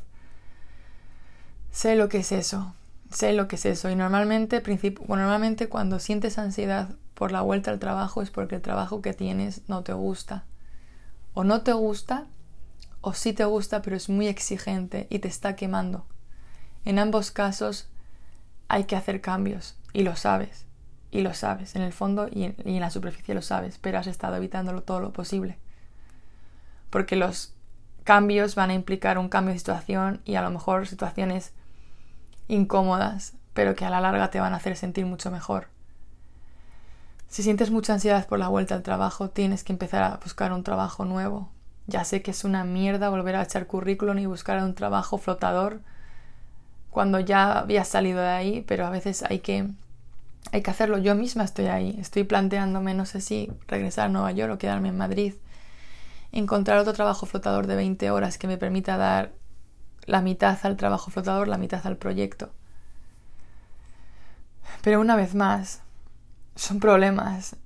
sé 1.74 1.96
lo 1.96 2.08
que 2.08 2.18
es 2.18 2.30
eso, 2.30 2.72
sé 3.10 3.32
lo 3.32 3.48
que 3.48 3.56
es 3.56 3.66
eso 3.66 3.90
y 3.90 3.96
normalmente, 3.96 4.62
normalmente 5.08 5.68
cuando 5.68 5.98
sientes 5.98 6.38
ansiedad 6.38 6.90
por 7.14 7.32
la 7.32 7.42
vuelta 7.42 7.72
al 7.72 7.80
trabajo 7.80 8.22
es 8.22 8.30
porque 8.30 8.54
el 8.54 8.62
trabajo 8.62 9.02
que 9.02 9.12
tienes 9.12 9.68
no 9.68 9.82
te 9.82 9.92
gusta. 9.92 10.44
O 11.34 11.42
no 11.42 11.62
te 11.62 11.72
gusta, 11.72 12.26
o 13.00 13.12
sí 13.12 13.32
te 13.32 13.44
gusta, 13.44 13.82
pero 13.82 13.96
es 13.96 14.08
muy 14.08 14.28
exigente 14.28 15.08
y 15.10 15.18
te 15.18 15.26
está 15.26 15.56
quemando. 15.56 16.06
En 16.84 17.00
ambos 17.00 17.32
casos 17.32 17.88
hay 18.68 18.84
que 18.84 18.94
hacer 18.94 19.20
cambios 19.20 19.76
y 19.92 20.04
lo 20.04 20.14
sabes. 20.14 20.66
Y 21.10 21.22
lo 21.22 21.34
sabes, 21.34 21.74
en 21.74 21.82
el 21.82 21.92
fondo 21.92 22.28
y 22.30 22.44
en, 22.44 22.56
y 22.64 22.74
en 22.74 22.80
la 22.80 22.90
superficie 22.90 23.34
lo 23.34 23.42
sabes, 23.42 23.78
pero 23.78 23.98
has 23.98 24.06
estado 24.06 24.36
evitándolo 24.36 24.82
todo 24.82 25.00
lo 25.00 25.12
posible. 25.12 25.58
Porque 26.90 27.16
los 27.16 27.52
cambios 28.04 28.54
van 28.54 28.70
a 28.70 28.74
implicar 28.74 29.18
un 29.18 29.28
cambio 29.28 29.52
de 29.52 29.58
situación 29.58 30.20
y 30.24 30.36
a 30.36 30.42
lo 30.42 30.50
mejor 30.50 30.86
situaciones 30.86 31.52
incómodas, 32.48 33.34
pero 33.52 33.74
que 33.74 33.84
a 33.84 33.90
la 33.90 34.00
larga 34.00 34.30
te 34.30 34.40
van 34.40 34.52
a 34.52 34.56
hacer 34.56 34.76
sentir 34.76 35.06
mucho 35.06 35.30
mejor. 35.30 35.68
Si 37.28 37.42
sientes 37.42 37.70
mucha 37.70 37.94
ansiedad 37.94 38.26
por 38.26 38.38
la 38.38 38.48
vuelta 38.48 38.74
al 38.74 38.82
trabajo, 38.82 39.30
tienes 39.30 39.64
que 39.64 39.72
empezar 39.72 40.02
a 40.02 40.20
buscar 40.22 40.52
un 40.52 40.62
trabajo 40.62 41.04
nuevo. 41.04 41.50
Ya 41.86 42.04
sé 42.04 42.22
que 42.22 42.30
es 42.30 42.44
una 42.44 42.64
mierda 42.64 43.10
volver 43.10 43.36
a 43.36 43.42
echar 43.42 43.66
currículum 43.66 44.18
y 44.18 44.26
buscar 44.26 44.62
un 44.62 44.74
trabajo 44.74 45.18
flotador 45.18 45.80
cuando 46.90 47.18
ya 47.18 47.58
habías 47.58 47.88
salido 47.88 48.20
de 48.20 48.28
ahí, 48.28 48.64
pero 48.68 48.86
a 48.86 48.90
veces 48.90 49.24
hay 49.28 49.40
que 49.40 49.68
hay 50.52 50.62
que 50.62 50.70
hacerlo. 50.70 50.98
Yo 50.98 51.14
misma 51.14 51.42
estoy 51.42 51.66
ahí, 51.66 51.96
estoy 52.00 52.24
planteándome 52.24 52.94
no 52.94 53.06
sé 53.06 53.20
si 53.20 53.50
regresar 53.66 54.06
a 54.06 54.08
Nueva 54.10 54.30
York 54.32 54.52
o 54.52 54.58
quedarme 54.58 54.90
en 54.90 54.96
Madrid. 54.96 55.34
Encontrar 56.30 56.78
otro 56.78 56.92
trabajo 56.92 57.26
flotador 57.26 57.66
de 57.66 57.76
20 57.76 58.10
horas 58.10 58.38
que 58.38 58.46
me 58.46 58.58
permita 58.58 58.96
dar 58.96 59.32
la 60.06 60.20
mitad 60.20 60.58
al 60.62 60.76
trabajo 60.76 61.10
flotador, 61.10 61.48
la 61.48 61.58
mitad 61.58 61.86
al 61.86 61.96
proyecto. 61.96 62.50
Pero 64.82 65.00
una 65.00 65.16
vez 65.16 65.34
más, 65.34 65.82
son 66.56 66.80
problemas 66.80 67.56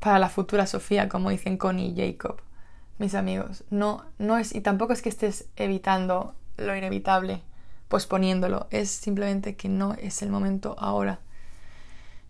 para 0.00 0.18
la 0.18 0.28
futura 0.28 0.66
Sofía, 0.66 1.08
como 1.08 1.30
dicen 1.30 1.56
Connie 1.56 1.88
y 1.88 1.96
Jacob, 1.96 2.40
mis 2.98 3.14
amigos. 3.14 3.64
No, 3.70 4.04
no 4.18 4.38
es, 4.38 4.54
y 4.54 4.60
tampoco 4.60 4.92
es 4.92 5.02
que 5.02 5.08
estés 5.08 5.46
evitando 5.56 6.34
lo 6.56 6.76
inevitable, 6.76 7.42
posponiéndolo, 7.88 8.66
es 8.70 8.90
simplemente 8.90 9.56
que 9.56 9.68
no 9.68 9.94
es 9.94 10.22
el 10.22 10.30
momento 10.30 10.76
ahora. 10.78 11.20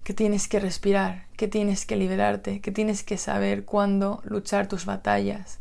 Que 0.05 0.15
tienes 0.15 0.47
que 0.47 0.61
respirar, 0.61 1.27
que 1.37 1.49
tienes 1.49 1.85
que 1.85 1.97
liberarte, 1.97 2.61
que 2.61 2.71
tienes 2.71 3.03
que 3.03 3.19
saber 3.19 3.65
cuándo 3.65 4.23
luchar 4.25 4.69
tus 4.69 4.87
batallas. 4.87 5.59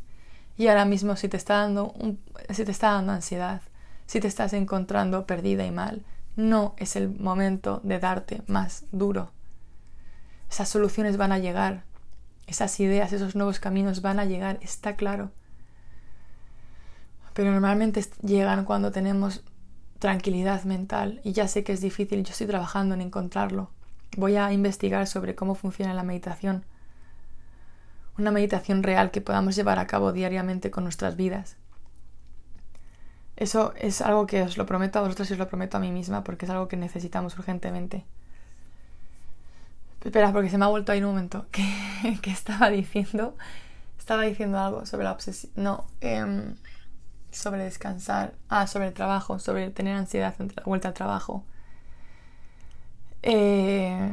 Y 0.58 0.68
ahora 0.68 0.86
mismo 0.86 1.16
si 1.16 1.28
te 1.28 1.38
está 1.38 1.56
dando 1.56 1.92
un, 1.92 2.20
si 2.50 2.64
te 2.64 2.72
está 2.72 2.92
dando 2.92 3.12
ansiedad, 3.14 3.62
si 4.06 4.20
te 4.20 4.28
estás 4.28 4.54
encontrando 4.54 5.26
perdida 5.26 5.66
y 5.66 5.72
mal, 5.72 6.04
no 6.36 6.76
es 6.78 6.96
el 6.96 7.10
momento 7.10 7.82
de 7.84 8.00
darte 8.00 8.42
más 8.48 8.86
duro 8.92 9.32
esas 10.50 10.70
soluciones 10.70 11.18
van 11.18 11.32
a 11.32 11.40
llegar, 11.40 11.84
esas 12.48 12.80
ideas, 12.80 13.12
esos 13.14 13.36
nuevos 13.36 13.60
caminos 13.60 14.02
van 14.02 14.20
a 14.20 14.26
llegar, 14.26 14.58
está 14.62 14.96
claro. 14.96 15.32
Pero 17.34 17.52
normalmente 17.52 18.06
llegan 18.22 18.64
cuando 18.64 18.92
tenemos 18.92 19.44
tranquilidad 20.00 20.64
mental 20.64 21.20
y 21.24 21.34
ya 21.34 21.48
sé 21.48 21.64
que 21.64 21.74
es 21.74 21.82
difícil, 21.82 22.24
yo 22.24 22.32
estoy 22.32 22.48
trabajando 22.48 22.96
en 22.96 23.02
encontrarlo. 23.02 23.70
Voy 24.16 24.38
a 24.38 24.54
investigar 24.54 25.08
sobre 25.08 25.36
cómo 25.36 25.56
funciona 25.56 25.94
la 25.94 26.04
meditación. 26.04 26.64
Una 28.18 28.32
meditación 28.32 28.84
real 28.84 29.12
que 29.12 29.20
podamos 29.20 29.58
llevar 29.58 29.78
a 29.78 29.88
cabo 29.88 30.14
diariamente 30.14 30.72
con 30.72 30.86
nuestras 30.86 31.18
vidas. 31.18 31.58
Eso 33.38 33.74
es 33.78 34.02
algo 34.02 34.28
que 34.28 34.44
os 34.44 34.58
lo 34.58 34.66
prometo 34.66 35.00
a 35.00 35.02
vosotros 35.02 35.30
y 35.30 35.34
os 35.34 35.40
lo 35.40 35.48
prometo 35.48 35.78
a 35.78 35.80
mí 35.80 35.92
misma 35.92 36.24
porque 36.24 36.46
es 36.46 36.52
algo 36.52 36.68
que 36.68 36.78
necesitamos 36.78 37.38
urgentemente. 37.38 38.06
Espera, 40.04 40.32
porque 40.32 40.50
se 40.50 40.58
me 40.58 40.66
ha 40.66 40.68
vuelto 40.68 40.92
ahí 40.92 41.00
un 41.00 41.08
momento. 41.08 41.48
¿Qué, 41.52 42.30
estaba 42.30 42.70
diciendo? 42.70 43.36
Estaba 43.98 44.22
diciendo 44.24 44.60
algo 44.60 44.86
sobre 44.86 45.04
la 45.06 45.12
obsesión. 45.12 45.52
No, 45.56 45.88
em, 46.00 46.56
sobre 47.32 47.64
descansar. 47.64 48.34
Ah, 48.50 48.68
sobre 48.68 48.88
el 48.88 48.94
trabajo, 48.94 49.40
sobre 49.40 49.70
tener 49.72 49.96
ansiedad 49.98 50.36
en 50.40 50.54
vuelta 50.66 50.90
al 50.90 50.94
trabajo. 50.94 51.44
Eh, 53.24 54.12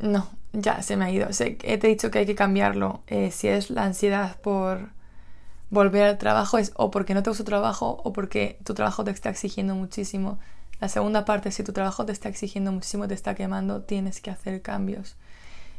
no, 0.00 0.28
ya 0.52 0.82
se 0.82 0.96
me 0.96 1.04
ha 1.06 1.10
ido. 1.10 1.32
Sé, 1.32 1.52
te 1.52 1.74
he 1.74 1.78
dicho 1.78 2.10
que 2.10 2.20
hay 2.20 2.26
que 2.26 2.34
cambiarlo. 2.34 3.02
Eh, 3.06 3.30
si 3.30 3.48
es 3.48 3.70
la 3.70 3.84
ansiedad 3.84 4.36
por 4.40 4.90
volver 5.70 6.02
al 6.02 6.18
trabajo, 6.18 6.58
es 6.58 6.72
o 6.76 6.90
porque 6.90 7.14
no 7.14 7.22
te 7.22 7.30
gusta 7.30 7.44
tu 7.44 7.48
trabajo 7.50 8.00
o 8.04 8.12
porque 8.12 8.58
tu 8.64 8.74
trabajo 8.74 9.04
te 9.04 9.12
está 9.12 9.30
exigiendo 9.30 9.74
muchísimo. 9.74 10.38
La 10.80 10.88
segunda 10.88 11.24
parte, 11.24 11.50
si 11.52 11.62
tu 11.62 11.72
trabajo 11.72 12.04
te 12.06 12.12
está 12.12 12.28
exigiendo 12.28 12.72
muchísimo, 12.72 13.06
te 13.06 13.14
está 13.14 13.34
quemando, 13.34 13.82
tienes 13.82 14.20
que 14.20 14.30
hacer 14.30 14.62
cambios. 14.62 15.16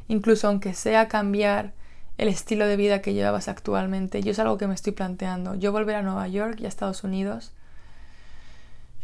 Incluso 0.07 0.47
aunque 0.47 0.73
sea 0.73 1.07
cambiar 1.07 1.73
el 2.17 2.27
estilo 2.27 2.67
de 2.67 2.77
vida 2.77 3.01
que 3.01 3.13
llevabas 3.13 3.47
actualmente, 3.47 4.21
yo 4.21 4.31
es 4.31 4.39
algo 4.39 4.57
que 4.57 4.67
me 4.67 4.75
estoy 4.75 4.93
planteando. 4.93 5.55
Yo 5.55 5.71
volver 5.71 5.95
a 5.95 6.01
Nueva 6.01 6.27
York 6.27 6.59
y 6.59 6.65
a 6.65 6.67
Estados 6.67 7.03
Unidos 7.03 7.51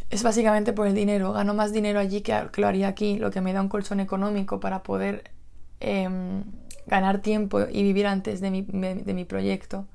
es 0.09 0.23
básicamente 0.23 0.71
por 0.71 0.87
el 0.87 0.93
dinero. 0.93 1.33
Gano 1.33 1.53
más 1.53 1.73
dinero 1.73 1.99
allí 1.99 2.21
que, 2.21 2.47
lo 2.55 2.67
haría 2.67 2.87
aquí, 2.87 3.17
lo 3.17 3.31
que 3.31 3.41
me 3.41 3.53
da 3.53 3.61
un 3.61 3.69
colchón 3.69 3.99
económico 3.99 4.59
para 4.59 4.83
poder 4.83 5.31
em, 5.79 6.43
ganar 6.85 7.19
tiempo 7.19 7.61
y 7.61 7.83
vivir 7.83 8.07
antes 8.07 8.39
de 8.39 8.51
mi, 8.51 8.61
de 8.61 9.13
mi 9.13 9.25
proyecto. 9.25 9.85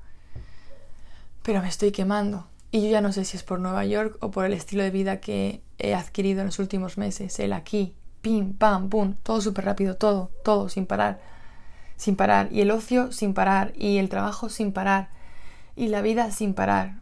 Pero 1.43 1.61
me 1.61 1.67
estoy 1.67 1.91
quemando. 1.91 2.47
Y 2.71 2.81
yo 2.81 2.89
ya 2.89 3.01
no 3.01 3.13
sé 3.13 3.25
si 3.25 3.37
es 3.37 3.43
por 3.43 3.59
Nueva 3.59 3.85
York 3.85 4.17
o 4.21 4.31
por 4.31 4.45
el 4.45 4.53
estilo 4.53 4.81
de 4.81 4.89
vida 4.89 5.19
que 5.19 5.61
he 5.77 5.93
adquirido 5.93 6.39
en 6.39 6.47
los 6.47 6.59
últimos 6.59 6.97
meses. 6.97 7.37
El 7.39 7.53
aquí, 7.53 7.95
pim, 8.21 8.53
pam, 8.53 8.89
pum, 8.89 9.15
todo 9.21 9.41
súper 9.41 9.65
rápido, 9.65 9.95
todo, 9.95 10.31
todo, 10.43 10.69
sin 10.69 10.87
parar. 10.87 11.21
Sin 11.97 12.15
parar. 12.15 12.47
Y 12.51 12.61
el 12.61 12.71
ocio 12.71 13.11
sin 13.11 13.33
parar. 13.35 13.73
Y 13.75 13.97
el 13.97 14.09
trabajo 14.09 14.49
sin 14.49 14.71
parar. 14.71 15.09
Y 15.75 15.89
la 15.89 16.01
vida 16.01 16.31
sin 16.31 16.55
parar. 16.55 17.01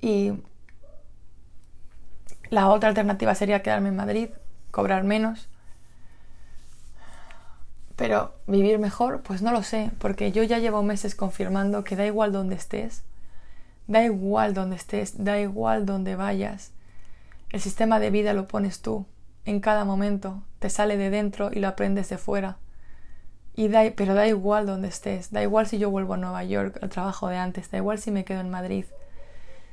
Y 0.00 0.32
la 2.52 2.68
otra 2.68 2.90
alternativa 2.90 3.34
sería 3.34 3.62
quedarme 3.62 3.88
en 3.88 3.96
Madrid, 3.96 4.28
cobrar 4.70 5.04
menos. 5.04 5.48
Pero 7.96 8.34
vivir 8.46 8.78
mejor, 8.78 9.22
pues 9.22 9.40
no 9.40 9.52
lo 9.52 9.62
sé, 9.62 9.90
porque 9.98 10.32
yo 10.32 10.42
ya 10.42 10.58
llevo 10.58 10.82
meses 10.82 11.14
confirmando 11.14 11.82
que 11.82 11.96
da 11.96 12.04
igual 12.04 12.30
donde 12.30 12.56
estés, 12.56 13.04
Da 13.92 14.02
igual 14.02 14.54
donde 14.54 14.76
estés, 14.76 15.22
da 15.22 15.38
igual 15.38 15.84
donde 15.84 16.16
vayas. 16.16 16.72
El 17.50 17.60
sistema 17.60 18.00
de 18.00 18.08
vida 18.08 18.32
lo 18.32 18.48
pones 18.48 18.80
tú, 18.80 19.04
en 19.44 19.60
cada 19.60 19.84
momento, 19.84 20.42
te 20.60 20.70
sale 20.70 20.96
de 20.96 21.10
dentro 21.10 21.50
y 21.52 21.60
lo 21.60 21.68
aprendes 21.68 22.08
de 22.08 22.16
fuera. 22.16 22.56
Y 23.54 23.68
da, 23.68 23.82
pero 23.94 24.14
da 24.14 24.26
igual 24.26 24.64
donde 24.64 24.88
estés, 24.88 25.30
da 25.30 25.42
igual 25.42 25.66
si 25.66 25.76
yo 25.76 25.90
vuelvo 25.90 26.14
a 26.14 26.16
Nueva 26.16 26.42
York 26.42 26.78
al 26.80 26.88
trabajo 26.88 27.28
de 27.28 27.36
antes, 27.36 27.70
da 27.70 27.76
igual 27.76 27.98
si 27.98 28.10
me 28.10 28.24
quedo 28.24 28.40
en 28.40 28.48
Madrid. 28.48 28.86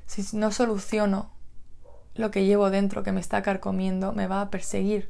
Si 0.05 0.35
no 0.35 0.51
soluciono 0.51 1.31
lo 2.13 2.29
que 2.29 2.43
llevo 2.43 2.71
dentro 2.71 3.03
que 3.03 3.13
me 3.13 3.21
está 3.21 3.41
carcomiendo, 3.41 4.11
me 4.11 4.27
va 4.27 4.41
a 4.41 4.49
perseguir. 4.49 5.09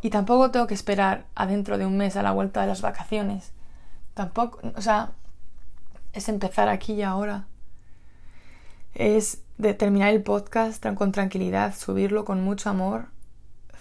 Y 0.00 0.08
tampoco 0.08 0.50
tengo 0.50 0.66
que 0.66 0.72
esperar 0.72 1.26
adentro 1.34 1.76
de 1.76 1.84
un 1.84 1.98
mes 1.98 2.16
a 2.16 2.22
la 2.22 2.32
vuelta 2.32 2.62
de 2.62 2.68
las 2.68 2.80
vacaciones. 2.80 3.52
tampoco, 4.14 4.58
o 4.74 4.80
sea, 4.80 5.10
es 6.14 6.30
empezar 6.30 6.70
aquí 6.70 6.94
y 6.94 7.02
ahora. 7.02 7.44
Es 8.94 9.42
de 9.58 9.74
terminar 9.74 10.12
el 10.12 10.22
podcast 10.22 10.84
con 10.94 11.12
tranquilidad, 11.12 11.74
subirlo 11.74 12.24
con 12.24 12.42
mucho 12.42 12.70
amor, 12.70 13.06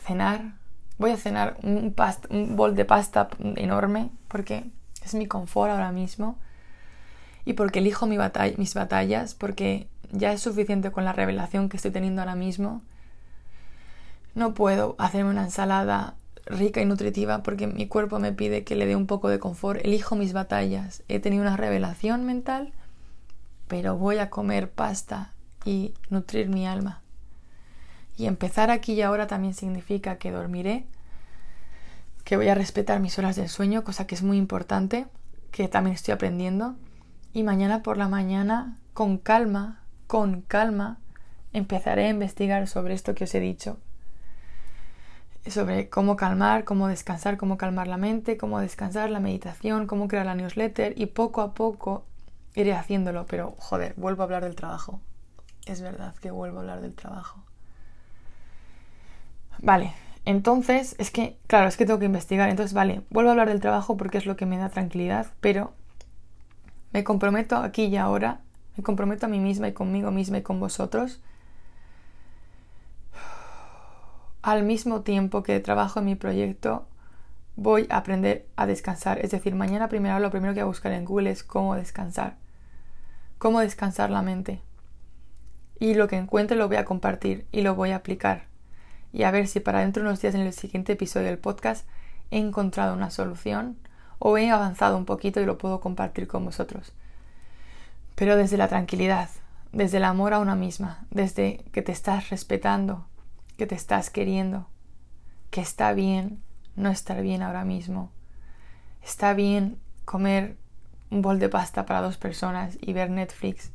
cenar. 0.06 0.54
Voy 0.98 1.12
a 1.12 1.18
cenar 1.18 1.58
un, 1.64 1.96
un 2.30 2.56
bol 2.56 2.76
de 2.76 2.86
pasta 2.86 3.30
enorme 3.56 4.10
porque 4.28 4.66
es 5.04 5.14
mi 5.16 5.26
confort 5.26 5.72
ahora 5.72 5.92
mismo 5.92 6.38
y 7.46 7.54
porque 7.54 7.80
elijo 7.80 8.06
mi 8.06 8.18
mis 8.58 8.74
batallas, 8.74 9.34
porque 9.34 9.88
ya 10.12 10.32
es 10.32 10.42
suficiente 10.42 10.92
con 10.92 11.06
la 11.06 11.14
revelación 11.14 11.70
que 11.70 11.78
estoy 11.78 11.92
teniendo 11.92 12.22
ahora 12.22 12.36
mismo. 12.36 12.82
No 14.36 14.54
puedo 14.54 14.96
hacerme 15.00 15.32
una 15.32 15.44
ensalada 15.44 16.16
rica 16.46 16.82
y 16.82 16.86
nutritiva 16.86 17.44
porque 17.44 17.68
mi 17.68 17.88
cuerpo 17.88 18.20
me 18.20 18.32
pide 18.32 18.64
que 18.64 18.76
le 18.76 18.86
dé 18.86 18.96
un 18.96 19.08
poco 19.08 19.30
de 19.30 19.40
confort. 19.40 19.84
Elijo 19.84 20.16
mis 20.16 20.34
batallas. 20.34 21.04
He 21.08 21.20
tenido 21.20 21.42
una 21.42 21.58
revelación 21.58 22.26
mental, 22.26 22.74
pero 23.72 23.96
voy 23.96 24.18
a 24.18 24.30
comer 24.30 24.70
pasta 24.70 25.32
y 25.64 25.94
nutrir 26.10 26.50
mi 26.50 26.68
alma. 26.68 27.02
Y 28.18 28.26
empezar 28.26 28.70
aquí 28.70 28.92
y 28.92 29.02
ahora 29.02 29.28
también 29.28 29.54
significa 29.54 30.18
que 30.18 30.30
dormiré, 30.30 30.86
que 32.26 32.36
voy 32.36 32.50
a 32.50 32.54
respetar 32.54 33.00
mis 33.00 33.18
horas 33.18 33.38
del 33.38 33.48
sueño, 33.48 33.86
cosa 33.86 34.08
que 34.08 34.16
es 34.16 34.24
muy 34.24 34.36
importante, 34.36 35.08
que 35.52 35.70
también 35.70 35.94
estoy 35.96 36.12
aprendiendo. 36.14 36.76
Y 37.32 37.44
mañana 37.44 37.82
por 37.82 37.96
la 37.96 38.10
mañana, 38.10 38.78
con 38.94 39.18
calma, 39.18 39.80
con 40.06 40.42
calma, 40.42 41.00
empezaré 41.54 42.08
a 42.08 42.10
investigar 42.10 42.68
sobre 42.68 42.94
esto 42.94 43.16
que 43.16 43.24
os 43.24 43.34
he 43.36 43.40
dicho, 43.40 43.78
sobre 45.48 45.88
cómo 45.88 46.18
calmar, 46.18 46.66
cómo 46.66 46.90
descansar, 46.90 47.38
cómo 47.38 47.58
calmar 47.58 47.88
la 47.88 47.96
mente, 47.96 48.36
cómo 48.36 48.60
descansar, 48.60 49.10
la 49.10 49.22
meditación, 49.22 49.88
cómo 49.88 50.10
crear 50.10 50.26
la 50.26 50.36
newsletter 50.36 50.94
y 50.98 51.06
poco 51.06 51.40
a 51.40 51.54
poco 51.54 52.04
iré 52.56 52.74
haciéndolo, 52.74 53.26
pero 53.26 53.56
joder, 53.58 53.94
vuelvo 53.98 54.24
a 54.24 54.26
hablar 54.26 54.44
del 54.44 54.56
trabajo. 54.56 55.00
Es 55.66 55.82
verdad 55.82 56.16
que 56.16 56.32
vuelvo 56.32 56.58
a 56.58 56.62
hablar 56.62 56.82
del 56.82 56.94
trabajo. 56.94 57.44
Vale, 59.60 59.94
entonces 60.26 60.96
es 60.98 61.12
que, 61.12 61.38
claro, 61.48 61.68
es 61.68 61.78
que 61.78 61.86
tengo 61.86 62.00
que 62.00 62.06
investigar, 62.06 62.50
entonces 62.50 62.74
vale, 62.74 63.02
vuelvo 63.10 63.30
a 63.30 63.34
hablar 63.34 63.50
del 63.50 63.62
trabajo 63.62 63.96
porque 63.98 64.18
es 64.18 64.26
lo 64.26 64.36
que 64.36 64.46
me 64.46 64.58
da 64.58 64.70
tranquilidad, 64.70 65.28
pero 65.40 65.74
me 66.94 67.04
comprometo 67.04 67.58
aquí 67.58 67.86
y 67.86 67.98
ahora, 67.98 68.42
me 68.76 68.84
comprometo 68.84 69.28
a 69.28 69.30
mí 69.30 69.40
misma 69.40 69.68
y 69.68 69.74
conmigo 69.74 70.12
misma 70.12 70.40
y 70.40 70.42
con 70.42 70.60
vosotros 70.60 71.22
al 74.42 74.64
mismo 74.64 75.02
tiempo 75.02 75.44
que 75.44 75.60
trabajo 75.60 76.00
en 76.00 76.06
mi 76.06 76.16
proyecto, 76.16 76.88
voy 77.56 77.88
a 77.90 77.98
aprender 77.98 78.48
a 78.56 78.66
descansar. 78.66 79.20
Es 79.20 79.32
decir, 79.32 79.56
mañana 79.56 79.88
primero 79.88 80.20
lo 80.20 80.32
primero 80.32 80.54
que 80.54 80.62
voy 80.62 80.68
a 80.68 80.74
buscar 80.74 80.92
en 80.94 81.06
Google 81.06 81.30
es 81.30 81.44
cómo 81.44 81.76
descansar. 81.76 82.38
Cómo 83.42 83.60
descansar 83.60 84.12
la 84.12 84.22
mente. 84.22 84.62
Y 85.80 85.96
lo 85.96 86.08
que 86.08 86.16
encuentre 86.16 86.56
lo 86.56 86.68
voy 86.68 86.78
a 86.78 86.86
compartir 86.86 87.48
y 87.52 87.62
lo 87.62 87.74
voy 87.74 87.90
a 87.90 87.96
aplicar. 87.96 88.44
Y 89.12 89.24
a 89.24 89.32
ver 89.32 89.48
si 89.48 89.60
para 89.60 89.80
dentro 89.80 90.04
de 90.04 90.10
unos 90.10 90.22
días 90.22 90.36
en 90.36 90.42
el 90.42 90.54
siguiente 90.54 90.94
episodio 90.94 91.26
del 91.26 91.40
podcast 91.40 91.88
he 92.30 92.38
encontrado 92.38 92.94
una 92.94 93.10
solución 93.10 93.80
o 94.20 94.38
he 94.38 94.52
avanzado 94.52 94.96
un 94.96 95.06
poquito 95.06 95.42
y 95.42 95.48
lo 95.48 95.58
puedo 95.58 95.80
compartir 95.80 96.28
con 96.28 96.46
vosotros. 96.46 96.94
Pero 98.14 98.38
desde 98.38 98.58
la 98.58 98.68
tranquilidad, 98.68 99.30
desde 99.72 99.98
el 99.98 100.04
amor 100.04 100.36
a 100.36 100.40
una 100.40 100.56
misma, 100.56 101.08
desde 101.10 101.66
que 101.72 101.82
te 101.82 101.94
estás 101.94 102.30
respetando, 102.30 103.08
que 103.58 103.66
te 103.66 103.74
estás 103.74 104.12
queriendo, 104.12 104.68
que 105.50 105.62
está 105.62 105.94
bien 105.94 106.44
no 106.76 106.92
estar 106.92 107.20
bien 107.24 107.42
ahora 107.42 107.66
mismo. 107.66 108.12
Está 109.02 109.34
bien 109.34 109.80
comer 110.06 110.58
un 111.12 111.22
bol 111.22 111.38
de 111.40 111.50
pasta 111.50 111.86
para 111.86 112.02
dos 112.02 112.18
personas 112.18 112.78
y 112.82 112.94
ver 112.94 113.10
Netflix. 113.10 113.72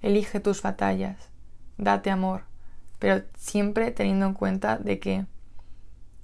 Elige 0.00 0.40
tus 0.40 0.62
batallas, 0.62 1.28
date 1.76 2.10
amor, 2.10 2.44
pero 2.98 3.22
siempre 3.36 3.90
teniendo 3.90 4.26
en 4.26 4.34
cuenta 4.34 4.78
de 4.78 4.98
que, 4.98 5.26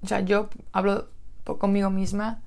o 0.02 0.06
sea, 0.06 0.20
yo 0.20 0.48
hablo 0.72 1.08
conmigo 1.58 1.90
misma, 1.90 2.40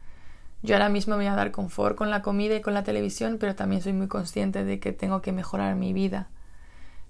yo 0.64 0.76
ahora 0.76 0.90
mismo 0.90 1.18
me 1.18 1.24
voy 1.24 1.34
a 1.34 1.36
dar 1.36 1.52
confort 1.52 1.96
con 1.96 2.10
la 2.10 2.22
comida 2.22 2.56
y 2.56 2.62
con 2.62 2.74
la 2.74 2.84
televisión, 2.84 3.38
pero 3.40 3.56
también 3.56 3.82
soy 3.82 3.94
muy 3.94 4.08
consciente 4.08 4.64
de 4.64 4.80
que 4.80 4.92
tengo 4.92 5.22
que 5.22 5.32
mejorar 5.32 5.76
mi 5.76 5.92
vida. 5.92 6.30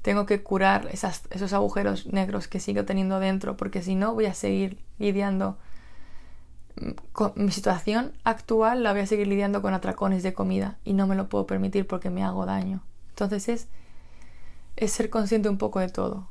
Tengo 0.01 0.25
que 0.25 0.41
curar 0.41 0.87
esos 0.91 1.53
agujeros 1.53 2.07
negros 2.07 2.47
que 2.47 2.59
sigo 2.59 2.85
teniendo 2.85 3.19
dentro, 3.19 3.55
porque 3.57 3.83
si 3.83 3.93
no 3.93 4.13
voy 4.13 4.25
a 4.25 4.33
seguir 4.33 4.79
lidiando 4.97 5.59
mi 7.35 7.51
situación 7.51 8.13
actual, 8.23 8.83
la 8.83 8.91
voy 8.91 9.01
a 9.01 9.07
seguir 9.07 9.27
lidiando 9.27 9.61
con 9.61 9.73
atracones 9.73 10.23
de 10.23 10.33
comida 10.33 10.77
y 10.83 10.93
no 10.93 11.07
me 11.07 11.15
lo 11.15 11.29
puedo 11.29 11.45
permitir 11.45 11.87
porque 11.87 12.09
me 12.09 12.23
hago 12.23 12.45
daño. 12.45 12.81
Entonces 13.09 13.49
es, 13.49 13.67
es 14.77 14.91
ser 14.91 15.09
consciente 15.09 15.49
un 15.49 15.57
poco 15.57 15.79
de 15.79 15.89
todo 15.89 16.27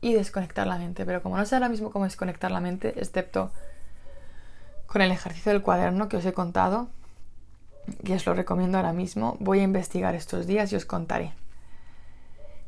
y 0.00 0.12
desconectar 0.14 0.66
la 0.66 0.78
mente, 0.78 1.04
pero 1.04 1.22
como 1.22 1.36
no 1.36 1.44
sé 1.44 1.54
ahora 1.54 1.68
mismo 1.68 1.90
cómo 1.90 2.04
desconectar 2.04 2.50
la 2.50 2.60
mente, 2.60 2.94
excepto 2.96 3.50
con 4.86 5.02
el 5.02 5.10
ejercicio 5.10 5.52
del 5.52 5.62
cuaderno 5.62 6.08
que 6.08 6.16
os 6.16 6.24
he 6.24 6.32
contado, 6.32 6.88
que 8.04 8.14
os 8.14 8.26
lo 8.26 8.34
recomiendo 8.34 8.78
ahora 8.78 8.92
mismo, 8.92 9.36
voy 9.40 9.60
a 9.60 9.64
investigar 9.64 10.14
estos 10.14 10.46
días 10.46 10.72
y 10.72 10.76
os 10.76 10.84
contaré. 10.84 11.32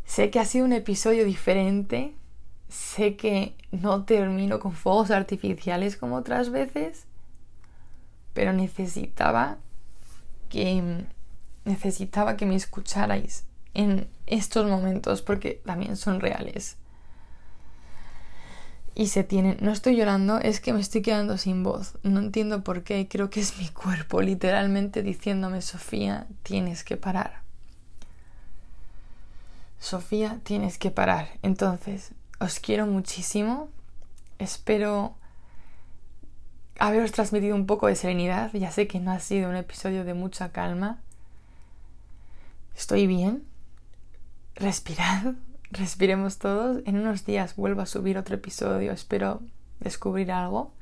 Sé 0.05 0.31
que 0.31 0.40
ha 0.40 0.44
sido 0.44 0.64
un 0.64 0.73
episodio 0.73 1.25
diferente. 1.25 2.14
Sé 2.70 3.16
que 3.16 3.54
no 3.72 4.04
termino 4.04 4.61
con 4.61 4.72
fuegos 4.72 5.11
artificiales 5.11 5.96
como 5.96 6.16
otras 6.16 6.50
veces. 6.50 7.06
Pero 8.33 8.52
necesitaba 8.52 9.59
que 10.48 11.06
necesitaba 11.64 12.37
que 12.37 12.46
me 12.46 12.56
escucharais 12.56 13.44
en 13.74 14.09
estos 14.26 14.66
momentos 14.66 15.22
porque 15.22 15.61
también 15.64 15.96
son 15.96 16.20
reales. 16.20 16.76
Y 18.94 19.06
se 19.06 19.22
tienen, 19.22 19.56
no 19.61 19.70
estoy 19.70 19.96
llorando, 19.96 20.38
es 20.38 20.61
que 20.61 20.72
me 20.72 20.80
estoy 20.80 21.02
quedando 21.02 21.38
sin 21.38 21.62
voz. 21.62 21.94
No 22.02 22.20
entiendo 22.20 22.64
por 22.64 22.83
qué, 22.83 23.09
creo 23.09 23.30
que 23.30 23.40
es 23.40 23.56
mi 23.59 23.68
cuerpo 23.68 24.20
literalmente 24.20 25.02
diciéndome, 25.02 25.62
Sofía, 25.62 26.26
tienes 26.42 26.85
que 26.85 26.96
parar. 26.96 27.42
Sofía, 29.78 30.40
tienes 30.42 30.76
que 30.76 30.90
parar. 30.90 31.28
Entonces, 31.42 32.12
os 32.40 32.59
quiero 32.59 32.87
muchísimo. 32.87 33.68
Espero 34.38 35.14
haberos 36.79 37.12
transmitido 37.12 37.55
un 37.55 37.66
poco 37.66 37.87
de 37.87 37.94
serenidad. 37.94 38.53
Ya 38.55 38.72
sé 38.72 38.88
que 38.88 38.98
no 38.98 39.12
ha 39.12 39.20
sido 39.20 39.50
un 39.50 39.57
episodio 39.57 40.05
de 40.05 40.14
mucha 40.14 40.50
calma. 40.50 40.98
Estoy 42.74 43.07
bien. 43.07 43.44
Respirad. 44.57 45.35
Respiremos 45.70 46.38
todos. 46.38 46.83
En 46.87 46.98
unos 46.98 47.24
días 47.26 47.55
vuelvo 47.55 47.83
a 47.83 47.87
subir 47.87 48.16
otro 48.16 48.35
episodio. 48.35 48.90
Espero 48.90 49.42
descubrir 49.79 50.33
algo. 50.33 50.72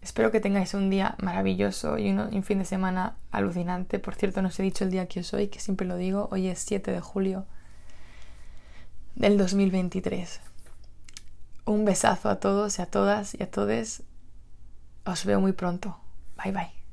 Espero 0.00 0.30
que 0.30 0.40
tengáis 0.40 0.74
un 0.74 0.90
día 0.90 1.16
maravilloso 1.20 1.98
y 1.98 2.10
un, 2.10 2.42
fin 2.44 2.58
de 2.58 2.64
semana 2.64 3.16
alucinante. 3.32 3.98
Por 3.98 4.14
cierto, 4.14 4.42
no 4.42 4.48
os 4.48 4.60
he 4.60 4.62
dicho 4.62 4.84
el 4.84 4.90
día 4.90 5.08
que 5.08 5.20
os 5.20 5.32
hoy, 5.34 5.48
que 5.48 5.60
siempre 5.60 5.86
lo 5.86 5.96
digo. 5.96 6.28
Hoy 6.30 6.46
es 6.46 6.60
7 6.60 6.92
de 6.92 7.00
julio 7.00 7.46
del 9.14 9.38
2023. 9.38 10.40
Un 11.66 11.84
besazo 11.84 12.28
a 12.28 12.40
todos 12.40 12.78
y 12.78 12.82
a 12.82 12.86
todas 12.86 13.34
y 13.34 13.42
a 13.42 13.50
todes. 13.50 14.02
Os 15.04 15.24
veo 15.24 15.40
muy 15.40 15.52
pronto. 15.52 15.98
Bye 16.42 16.52
bye. 16.52 16.83